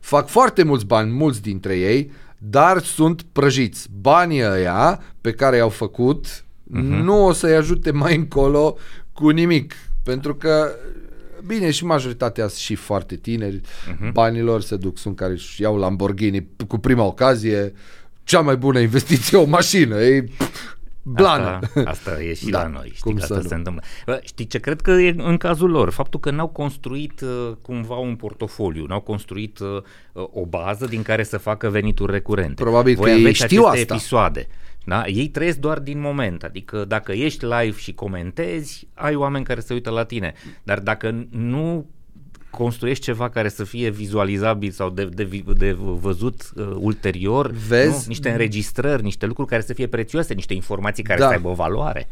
[0.00, 3.88] Fac foarte mulți bani, mulți dintre ei, dar sunt prăjiți.
[4.00, 7.02] Banii ăia pe care i-au făcut uh-huh.
[7.02, 8.76] nu o să-i ajute mai încolo
[9.12, 9.74] cu nimic.
[10.02, 10.70] Pentru că
[11.46, 14.12] Bine, și majoritatea sunt și foarte tineri, uh-huh.
[14.12, 17.72] banilor se duc, sunt care își iau Lamborghini cu prima ocazie,
[18.24, 20.28] cea mai bună investiție, o mașină, e
[21.02, 21.58] blană.
[21.62, 23.82] Asta, asta e și da, la noi, știi că asta se întâmplă.
[24.06, 25.90] Bă, știi ce cred că e în cazul lor?
[25.90, 29.82] Faptul că n-au construit uh, cumva un portofoliu, n-au construit uh,
[30.12, 32.62] o bază din care să facă venituri recurente.
[32.62, 33.78] Probabil Voi că ei știu asta.
[33.78, 34.46] episoade.
[34.84, 35.06] Da?
[35.06, 39.72] Ei trăiesc doar din moment, adică dacă ești live și comentezi, ai oameni care se
[39.72, 41.86] uită la tine, dar dacă nu
[42.50, 47.90] construiești ceva care să fie vizualizabil sau de, de, de văzut uh, ulterior, Vezi?
[47.90, 48.04] Nu?
[48.06, 51.26] niște înregistrări, niște lucruri care să fie prețioase, niște informații care da.
[51.26, 52.08] să aibă o valoare.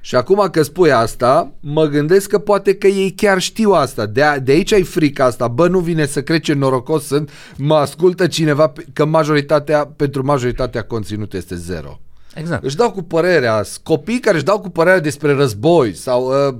[0.00, 4.06] Și acum că spui asta, mă gândesc că poate că ei chiar știu asta.
[4.06, 5.48] De, a, de aici ai frica asta.
[5.48, 11.32] Bă, nu vine să crece norocos sunt, mă ascultă cineva, că majoritatea, pentru majoritatea conținut
[11.32, 12.00] este zero.
[12.34, 12.64] Exact.
[12.64, 16.48] Își dau cu părerea, copii care își dau cu părerea despre război sau...
[16.48, 16.54] Uh,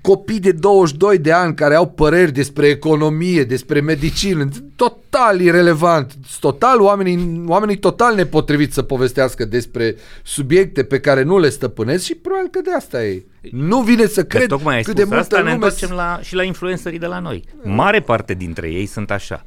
[0.00, 6.80] copii de 22 de ani care au păreri despre economie, despre medicină, total irrelevant, total
[6.80, 12.48] oamenii, oamenii total nepotriviți să povestească despre subiecte pe care nu le stăpânesc și probabil
[12.50, 13.24] că de asta e.
[13.50, 15.48] Nu vine să cred tocmai cât de multă asta, lume...
[15.48, 17.44] ne întoarcem la, și la influencerii de la noi.
[17.62, 19.44] Mare parte dintre ei sunt așa.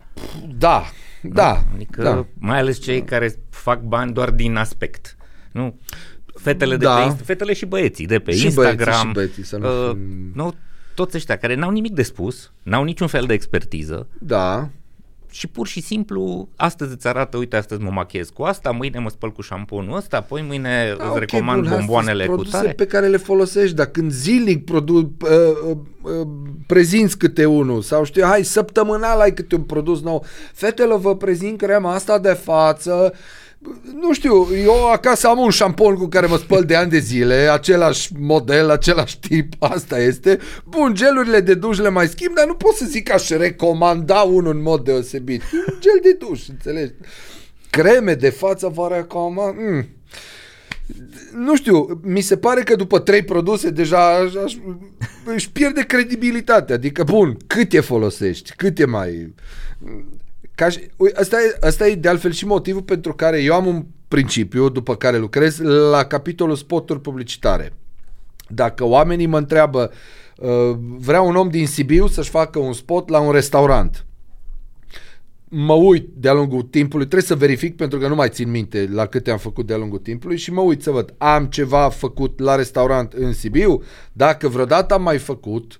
[0.57, 0.83] Da,
[1.21, 1.31] da.
[1.33, 2.25] da adică da.
[2.39, 3.05] mai ales cei da.
[3.05, 5.15] care fac bani doar din aspect.
[5.51, 5.79] Nu?
[6.35, 7.15] Fetele de da.
[7.17, 9.11] pe fetele și băieții de pe și Instagram.
[9.11, 9.97] Băieții, și băieții, să nu, uh,
[10.33, 10.53] nu
[10.95, 14.07] toți ăștia care n-au nimic de spus, n-au niciun fel de expertiză.
[14.19, 14.69] Da.
[15.31, 19.09] Și pur și simplu, astăzi îți arată, uite, astăzi mă machiez cu asta, mâine mă
[19.09, 22.71] spăl cu șamponul ăsta, apoi mâine da, îți okay, recomand bun, bomboanele cu tare.
[22.71, 25.29] pe care le folosești, dar când zilnic produ- uh,
[25.69, 26.27] uh, uh,
[26.67, 31.57] prezinți câte unul sau știu, hai, săptămânal ai câte un produs nou, fetele vă prezint
[31.57, 33.17] crema asta de față, uh,
[33.99, 37.33] nu știu, eu acasă am un șampon cu care mă spăl de ani de zile,
[37.33, 40.39] același model, același tip, asta este.
[40.65, 44.19] Bun, gelurile de duș le mai schimb, dar nu pot să zic că aș recomanda
[44.19, 45.41] unul în mod deosebit.
[45.67, 46.93] Un gel de duș, înțelegi?
[47.69, 49.55] Creme de față vă recomand.
[49.57, 49.87] Mm.
[51.33, 54.53] Nu știu, mi se pare că după trei produse deja aș, aș,
[55.25, 56.75] își pierde credibilitatea.
[56.75, 58.53] Adică, bun, cât e folosești?
[58.55, 59.33] Cât e mai...
[60.55, 60.79] Ca și,
[61.13, 64.95] asta, e, asta e de altfel și motivul pentru care eu am un principiu după
[64.95, 65.59] care lucrez
[65.91, 67.73] la capitolul spoturi publicitare.
[68.47, 69.91] Dacă oamenii mă întreabă,
[70.37, 74.05] uh, vrea un om din Sibiu să-și facă un spot la un restaurant,
[75.47, 79.05] mă uit de-a lungul timpului, trebuie să verific pentru că nu mai țin minte la
[79.05, 82.55] câte am făcut de-a lungul timpului și mă uit să văd, am ceva făcut la
[82.55, 83.83] restaurant în Sibiu?
[84.13, 85.79] Dacă vreodată am mai făcut,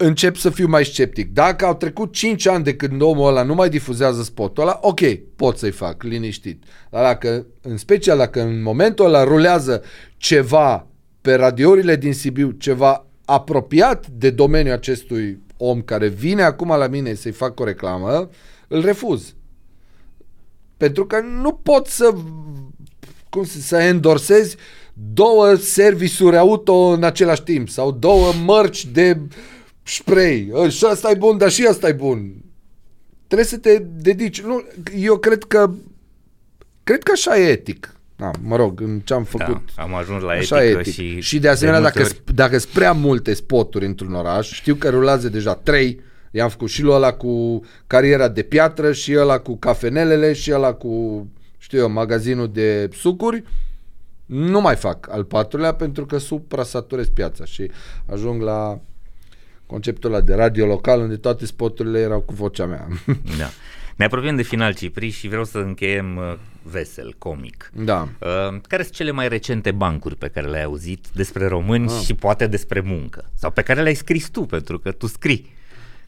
[0.00, 1.32] încep să fiu mai sceptic.
[1.32, 5.00] Dacă au trecut 5 ani de când omul ăla nu mai difuzează spotul ăla, ok,
[5.36, 6.62] pot să-i fac, liniștit.
[6.90, 9.82] Dar dacă, în special dacă în momentul ăla rulează
[10.16, 10.86] ceva
[11.20, 17.14] pe radiourile din Sibiu, ceva apropiat de domeniul acestui om care vine acum la mine
[17.14, 18.30] să-i fac o reclamă,
[18.68, 19.34] îl refuz.
[20.76, 22.14] Pentru că nu pot să
[23.28, 24.56] cum să, să endorsezi
[25.12, 29.26] două servisuri auto în același timp sau două mărci de uh,
[29.94, 32.34] spray, ă, și ăsta e bun, dar și ăsta e bun.
[33.26, 34.40] Trebuie să te dedici.
[34.40, 34.62] Nu,
[34.96, 35.70] eu cred că
[36.84, 37.92] cred că așa e etic.
[38.16, 39.62] Da, mă rog, în ce am da, făcut.
[39.76, 40.92] Da, am ajuns la așa etică etic.
[40.92, 41.20] și...
[41.20, 42.34] Și de asemenea, de dacă, ori...
[42.34, 46.86] dacă sunt prea multe spoturi într-un oraș, știu că rulează deja trei, i-am făcut și
[46.86, 51.26] ăla cu cariera de piatră și ăla cu cafenelele și ăla cu,
[51.58, 53.44] știu eu, magazinul de sucuri,
[54.26, 57.70] nu mai fac al patrulea pentru că suprasaturez piața și
[58.06, 58.80] ajung la
[59.68, 62.88] conceptul ăla de radio local unde toate spoturile erau cu vocea mea.
[63.38, 63.48] Da.
[63.96, 67.70] Ne apropiem de final, Cipri, și vreau să încheiem uh, vesel, comic.
[67.74, 68.08] Da.
[68.18, 72.04] Uh, care sunt cele mai recente bancuri pe care le-ai auzit despre români ah.
[72.04, 73.30] și poate despre muncă?
[73.34, 75.54] Sau pe care le-ai scris tu, pentru că tu scrii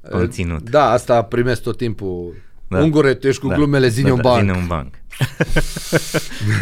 [0.00, 0.70] uh, conținut.
[0.70, 2.34] Da, asta primesc tot timpul
[2.68, 2.78] Da.
[2.78, 3.54] Ungure, tu ești cu da.
[3.54, 4.40] glumele, zine da, un banc.
[4.40, 4.94] Zine un banc.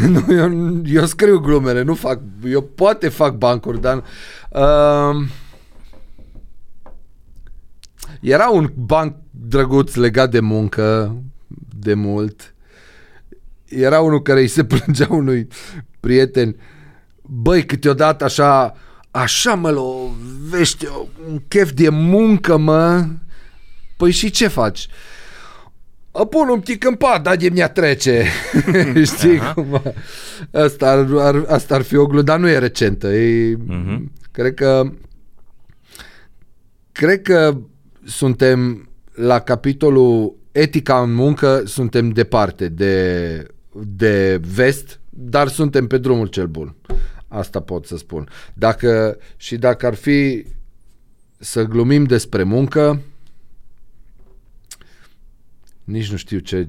[0.27, 4.05] nu, eu, eu scriu glumele, nu fac, eu poate fac bancuri, dar...
[4.49, 5.27] Uh,
[8.21, 11.17] era un banc drăguț legat de muncă
[11.79, 12.55] de mult.
[13.65, 15.49] Era unul care îi se plângea unui
[16.01, 16.57] prieten.
[17.23, 18.77] Băi, câteodată așa,
[19.11, 20.89] așa mă lovește
[21.29, 23.07] un chef de muncă, mă.
[23.97, 24.89] Păi și ce faci?
[26.25, 28.25] pun un pic în pat, da, de mi trece.
[29.15, 29.55] Știi uh-huh.
[29.55, 29.83] cum?
[30.53, 33.07] Asta ar, ar, asta ar fi o glumă, dar nu e recentă.
[33.07, 33.99] E, uh-huh.
[34.31, 34.93] Cred că
[36.93, 37.57] cred că
[38.09, 46.27] suntem la capitolul etica în muncă, suntem departe de, de vest, dar suntem pe drumul
[46.27, 46.75] cel bun.
[47.29, 48.29] Asta pot să spun.
[48.55, 50.47] Dacă, și dacă ar fi
[51.39, 53.03] să glumim despre muncă,
[55.85, 56.69] nici nu știu ce...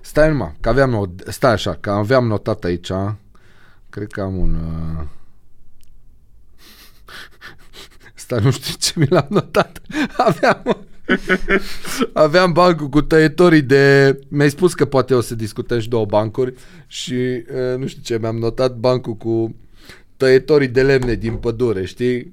[0.00, 1.22] Stai numai, că aveam, not...
[1.28, 2.90] stai așa, că aveam notat aici,
[3.90, 4.54] cred că am un...
[4.54, 5.06] Uh...
[8.24, 9.80] Stai, nu știu ce mi l-am notat.
[10.16, 10.86] Aveam...
[12.12, 14.18] Aveam bancul cu tăietorii de...
[14.28, 16.54] Mi-ai spus că poate o să discutăm și două bancuri
[16.86, 19.54] și uh, nu știu ce, mi-am notat bancul cu
[20.16, 22.32] tăietorii de lemne din pădure, știi?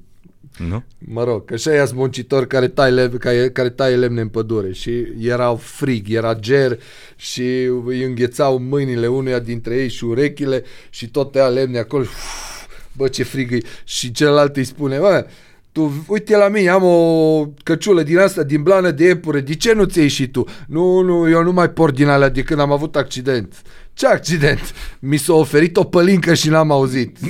[0.58, 0.84] Nu?
[0.98, 4.72] Mă rog, că așa e muncitori care taie, lemne, care, care taie lemne în pădure
[4.72, 6.80] și erau frig, era ger
[7.16, 7.42] și
[7.86, 12.04] îi înghețau mâinile unuia dintre ei și urechile și tot tăia lemne acolo.
[12.04, 12.68] Uf,
[12.98, 13.58] bă, ce frig e.
[13.84, 15.26] Și celălalt îi spune, bă,
[15.72, 19.74] tu, uite la mine, am o căciulă din asta, din blană de iepure, de ce
[19.74, 20.46] nu ți-ai și tu?
[20.68, 23.62] Nu, nu, eu nu mai port din alea de când am avut accident.
[23.94, 24.74] Ce accident?
[25.00, 27.18] Mi s-a oferit o pălincă și n-am auzit.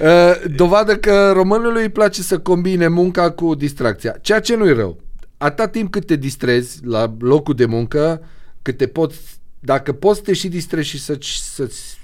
[0.00, 5.00] Uh, dovadă că românului îi place să combine munca cu distracția, ceea ce nu-i rău.
[5.36, 8.22] Atât timp cât te distrezi la locul de muncă,
[8.62, 9.18] cât te poți,
[9.60, 11.98] dacă poți te și distrezi și să-ți, să-ți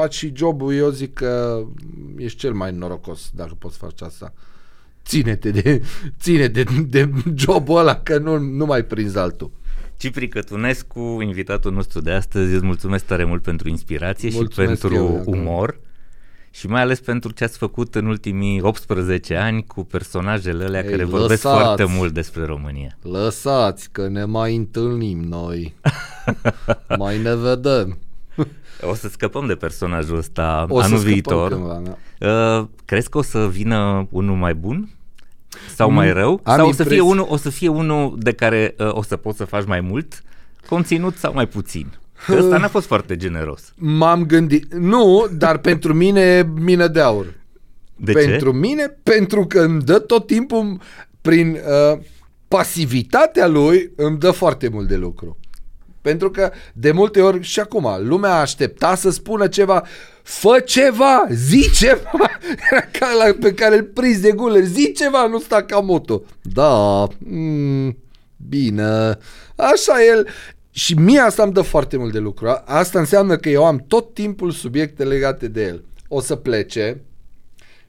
[0.00, 1.62] faci și jobul, eu zic că
[2.16, 4.32] ești cel mai norocos dacă poți face asta.
[5.04, 5.82] Ține-te de,
[6.22, 9.50] ține de, de jobul ăla, că nu, nu mai prinzi altul.
[9.96, 14.94] Cipri Cătunescu, invitatul nostru de astăzi, îți mulțumesc tare mult pentru inspirație mulțumesc și pentru
[14.94, 15.80] eu, umor
[16.50, 20.90] și mai ales pentru ce ați făcut în ultimii 18 ani cu personajele alea Ei,
[20.90, 22.98] care lăsați, vorbesc foarte mult despre România.
[23.02, 25.74] Lăsați că ne mai întâlnim noi.
[26.98, 27.98] mai ne vedem.
[28.80, 31.50] O să scăpăm de personajul ăsta o anul viitor.
[31.50, 31.82] Cândva,
[32.18, 32.58] da.
[32.58, 34.90] uh, crezi că o să vină unul mai bun?
[35.74, 36.40] Sau mai mm, rău?
[36.42, 39.16] Am sau o să, fie unul, o să fie unul de care uh, o să
[39.16, 40.22] poți să faci mai mult
[40.68, 41.92] conținut sau mai puțin?
[42.26, 43.72] Că ăsta n-a fost foarte generos.
[43.76, 44.74] M-am gândit.
[44.74, 47.34] Nu, dar pentru mine mină de aur.
[47.96, 48.56] De pentru ce?
[48.56, 50.80] mine, pentru că îmi dă tot timpul
[51.20, 51.98] prin uh,
[52.48, 55.36] pasivitatea lui îmi dă foarte mult de lucru.
[56.06, 59.84] Pentru că de multe ori și acum lumea aștepta să spună ceva
[60.22, 62.30] Fă ceva, zi ceva
[62.98, 66.22] ca la, pe care îl prinzi de guler, zi ceva, nu sta ca moto.
[66.42, 67.96] Da, mm,
[68.48, 69.18] bine,
[69.56, 70.26] așa el.
[70.70, 72.62] Și mie asta îmi dă foarte mult de lucru.
[72.64, 75.84] Asta înseamnă că eu am tot timpul subiecte legate de el.
[76.08, 77.00] O să plece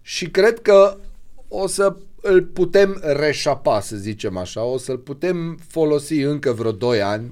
[0.02, 0.98] și cred că
[1.48, 4.64] o să îl putem reșapa, să zicem așa.
[4.64, 7.32] O să-l putem folosi încă vreo 2 ani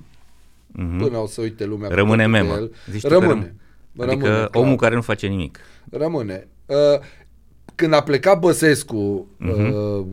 [0.78, 0.98] mm-hmm.
[0.98, 1.90] până o să uite lumea.
[1.90, 2.54] Rămâne memă.
[2.54, 2.72] El.
[2.92, 3.56] Zici rămâne.
[3.56, 4.50] Răm- adică rămâne, clar.
[4.54, 5.60] omul care nu face nimic.
[5.92, 6.48] Rămâne.
[6.66, 7.00] Uh,
[7.76, 10.06] când a plecat Băsescu uh-huh.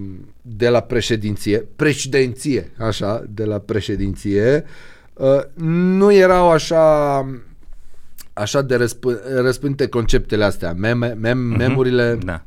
[0.42, 4.64] de la președinție, președinție, așa, de la președinție,
[5.14, 7.26] uh, nu erau așa
[8.32, 11.56] așa de răsp- răspânte conceptele astea, meme, mem, uh-huh.
[11.56, 12.44] memurile, da.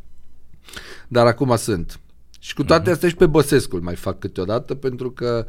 [1.07, 1.99] dar acum sunt.
[2.45, 2.93] Și cu toate uh-huh.
[2.93, 5.45] astea și pe Băsescu mai fac câteodată pentru că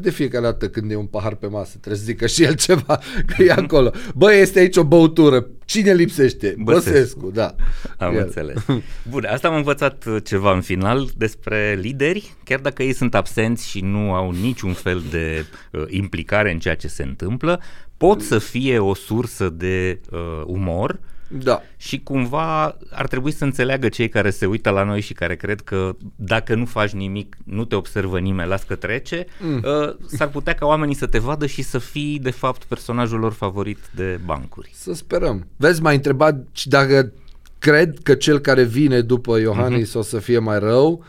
[0.00, 3.00] de fiecare dată când e un pahar pe masă trebuie să zică și el ceva
[3.26, 3.90] că e acolo.
[4.14, 5.46] Bă, este aici o băutură.
[5.64, 6.54] Cine lipsește?
[6.58, 7.54] Băsescu, Băsescu da.
[7.98, 8.22] Am el.
[8.22, 8.66] înțeles.
[9.10, 13.68] Bun, asta am învățat uh, ceva în final despre lideri, chiar dacă ei sunt absenți
[13.68, 17.62] și nu au niciun fel de uh, implicare în ceea ce se întâmplă,
[17.96, 21.62] pot să fie o sursă de uh, umor da.
[21.76, 25.60] Și cumva ar trebui să înțeleagă cei care se uită la noi și care cred
[25.60, 29.62] că dacă nu faci nimic, nu te observă nimeni, las că trece, mm.
[29.64, 33.32] uh, s-ar putea ca oamenii să te vadă și să fii de fapt personajul lor
[33.32, 34.70] favorit de bancuri.
[34.74, 35.46] Să sperăm.
[35.56, 37.12] Vezi, m-a întrebat dacă
[37.58, 39.98] cred că cel care vine după Iohannis mm-hmm.
[39.98, 41.04] o să fie mai rău.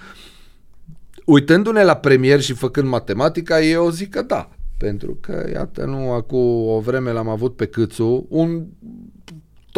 [1.25, 4.49] Uitându-ne la premier și făcând matematica, eu zic că da.
[4.77, 8.65] Pentru că, iată, nu, acum o vreme l-am avut pe Câțu, un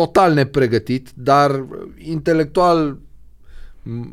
[0.05, 1.65] total nepregătit, dar
[1.97, 2.97] intelectual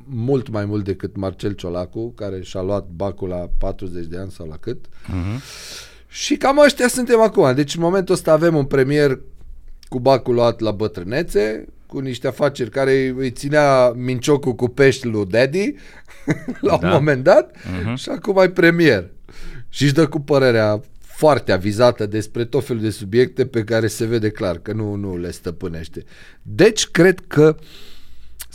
[0.05, 4.47] mult mai mult decât Marcel Ciolacu, care și-a luat bacul la 40 de ani sau
[4.47, 4.86] la cât.
[4.86, 5.41] Uh-huh.
[6.09, 7.55] Și cam ăștia suntem acum.
[7.55, 9.20] Deci în momentul ăsta avem un premier
[9.89, 15.26] cu bacul luat la bătrânețe, cu niște afaceri care îi ținea minciocul cu pești lui
[15.26, 15.74] Daddy
[16.61, 16.89] la un da.
[16.93, 17.95] moment dat uh-huh.
[17.95, 19.11] și acum ai premier.
[19.68, 20.80] Și își dă cu părerea
[21.18, 25.16] foarte avizată despre tot felul de subiecte pe care se vede clar că nu, nu
[25.16, 26.04] le stăpânește.
[26.42, 27.66] Deci cred că uh,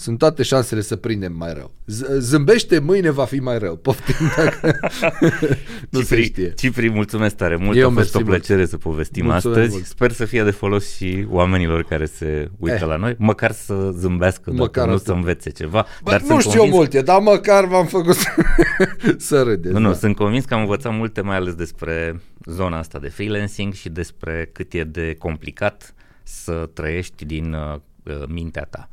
[0.04, 1.72] sunt toate șansele să prindem mai rău.
[1.86, 3.76] Z- zâmbește, mâine va fi mai rău.
[3.76, 4.80] Poftim dacă
[5.90, 6.54] nu Cipri, se știe.
[6.54, 7.78] Cipri, mulțumesc tare mult.
[7.78, 8.70] Eu A fost o plăcere mult.
[8.70, 9.74] să povestim mulțumesc astăzi.
[9.74, 9.86] Mult.
[9.86, 12.88] Sper să fie de folos și oamenilor care se uită eh.
[12.88, 13.16] la noi.
[13.18, 15.86] Măcar să zâmbească, măcar nu să învețe ceva.
[16.04, 16.76] Bă, dar nu știu convins...
[16.76, 18.30] multe, dar măcar v-am făcut să,
[19.28, 19.74] să râdeți.
[19.74, 19.96] Nu, nu, da.
[19.96, 24.50] sunt convins că am învățat multe, mai ales despre zona asta de freelancing și despre
[24.54, 25.94] cât e de complicat
[26.24, 27.80] să trăiești din uh,
[28.28, 28.88] mintea ta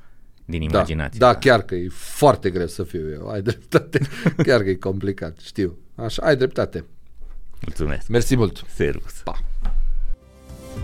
[0.50, 1.18] din da, imaginație.
[1.18, 4.00] Da, da, chiar că e foarte greu să fiu eu, ai dreptate,
[4.36, 5.78] chiar că e complicat, știu.
[5.94, 6.84] Așa, ai dreptate.
[7.60, 8.08] Mulțumesc.
[8.08, 8.64] Mersi mult.
[8.74, 9.12] Servus.
[9.24, 9.38] Pa.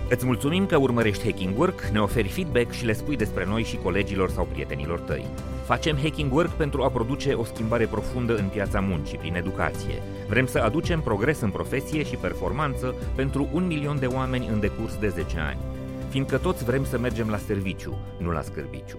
[0.08, 3.76] Îți mulțumim că urmărești Hacking Work, ne oferi feedback și le spui despre noi și
[3.76, 5.26] colegilor sau prietenilor tăi.
[5.64, 10.02] Facem Hacking Work pentru a produce o schimbare profundă în piața muncii prin educație.
[10.28, 14.96] Vrem să aducem progres în profesie și performanță pentru un milion de oameni în decurs
[14.96, 15.58] de 10 ani.
[16.08, 18.98] Fiindcă toți vrem să mergem la serviciu, nu la scârbiciu.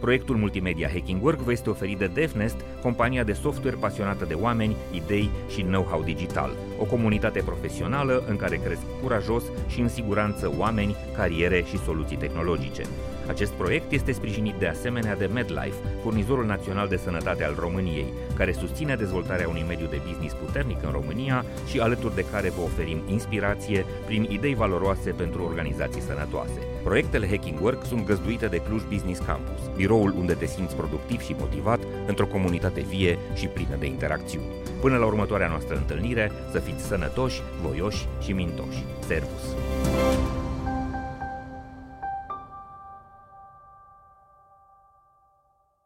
[0.00, 4.76] Proiectul multimedia Hacking Work vă este oferit de DevNest, compania de software pasionată de oameni,
[4.90, 6.50] idei și know-how digital.
[6.80, 12.82] O comunitate profesională în care cresc curajos și în siguranță oameni, cariere și soluții tehnologice.
[13.28, 18.52] Acest proiect este sprijinit de asemenea de MedLife, furnizorul național de sănătate al României, care
[18.52, 22.98] susține dezvoltarea unui mediu de business puternic în România și alături de care vă oferim
[23.08, 26.60] inspirație prin idei valoroase pentru organizații sănătoase.
[26.88, 31.36] Proiectele Hacking Work sunt găzduite de Cluj Business Campus, biroul unde te simți productiv și
[31.38, 34.46] motivat într-o comunitate vie și plină de interacțiuni.
[34.80, 38.84] Până la următoarea noastră întâlnire, să fiți sănătoși, voioși și mintoși.
[39.06, 39.56] Servus!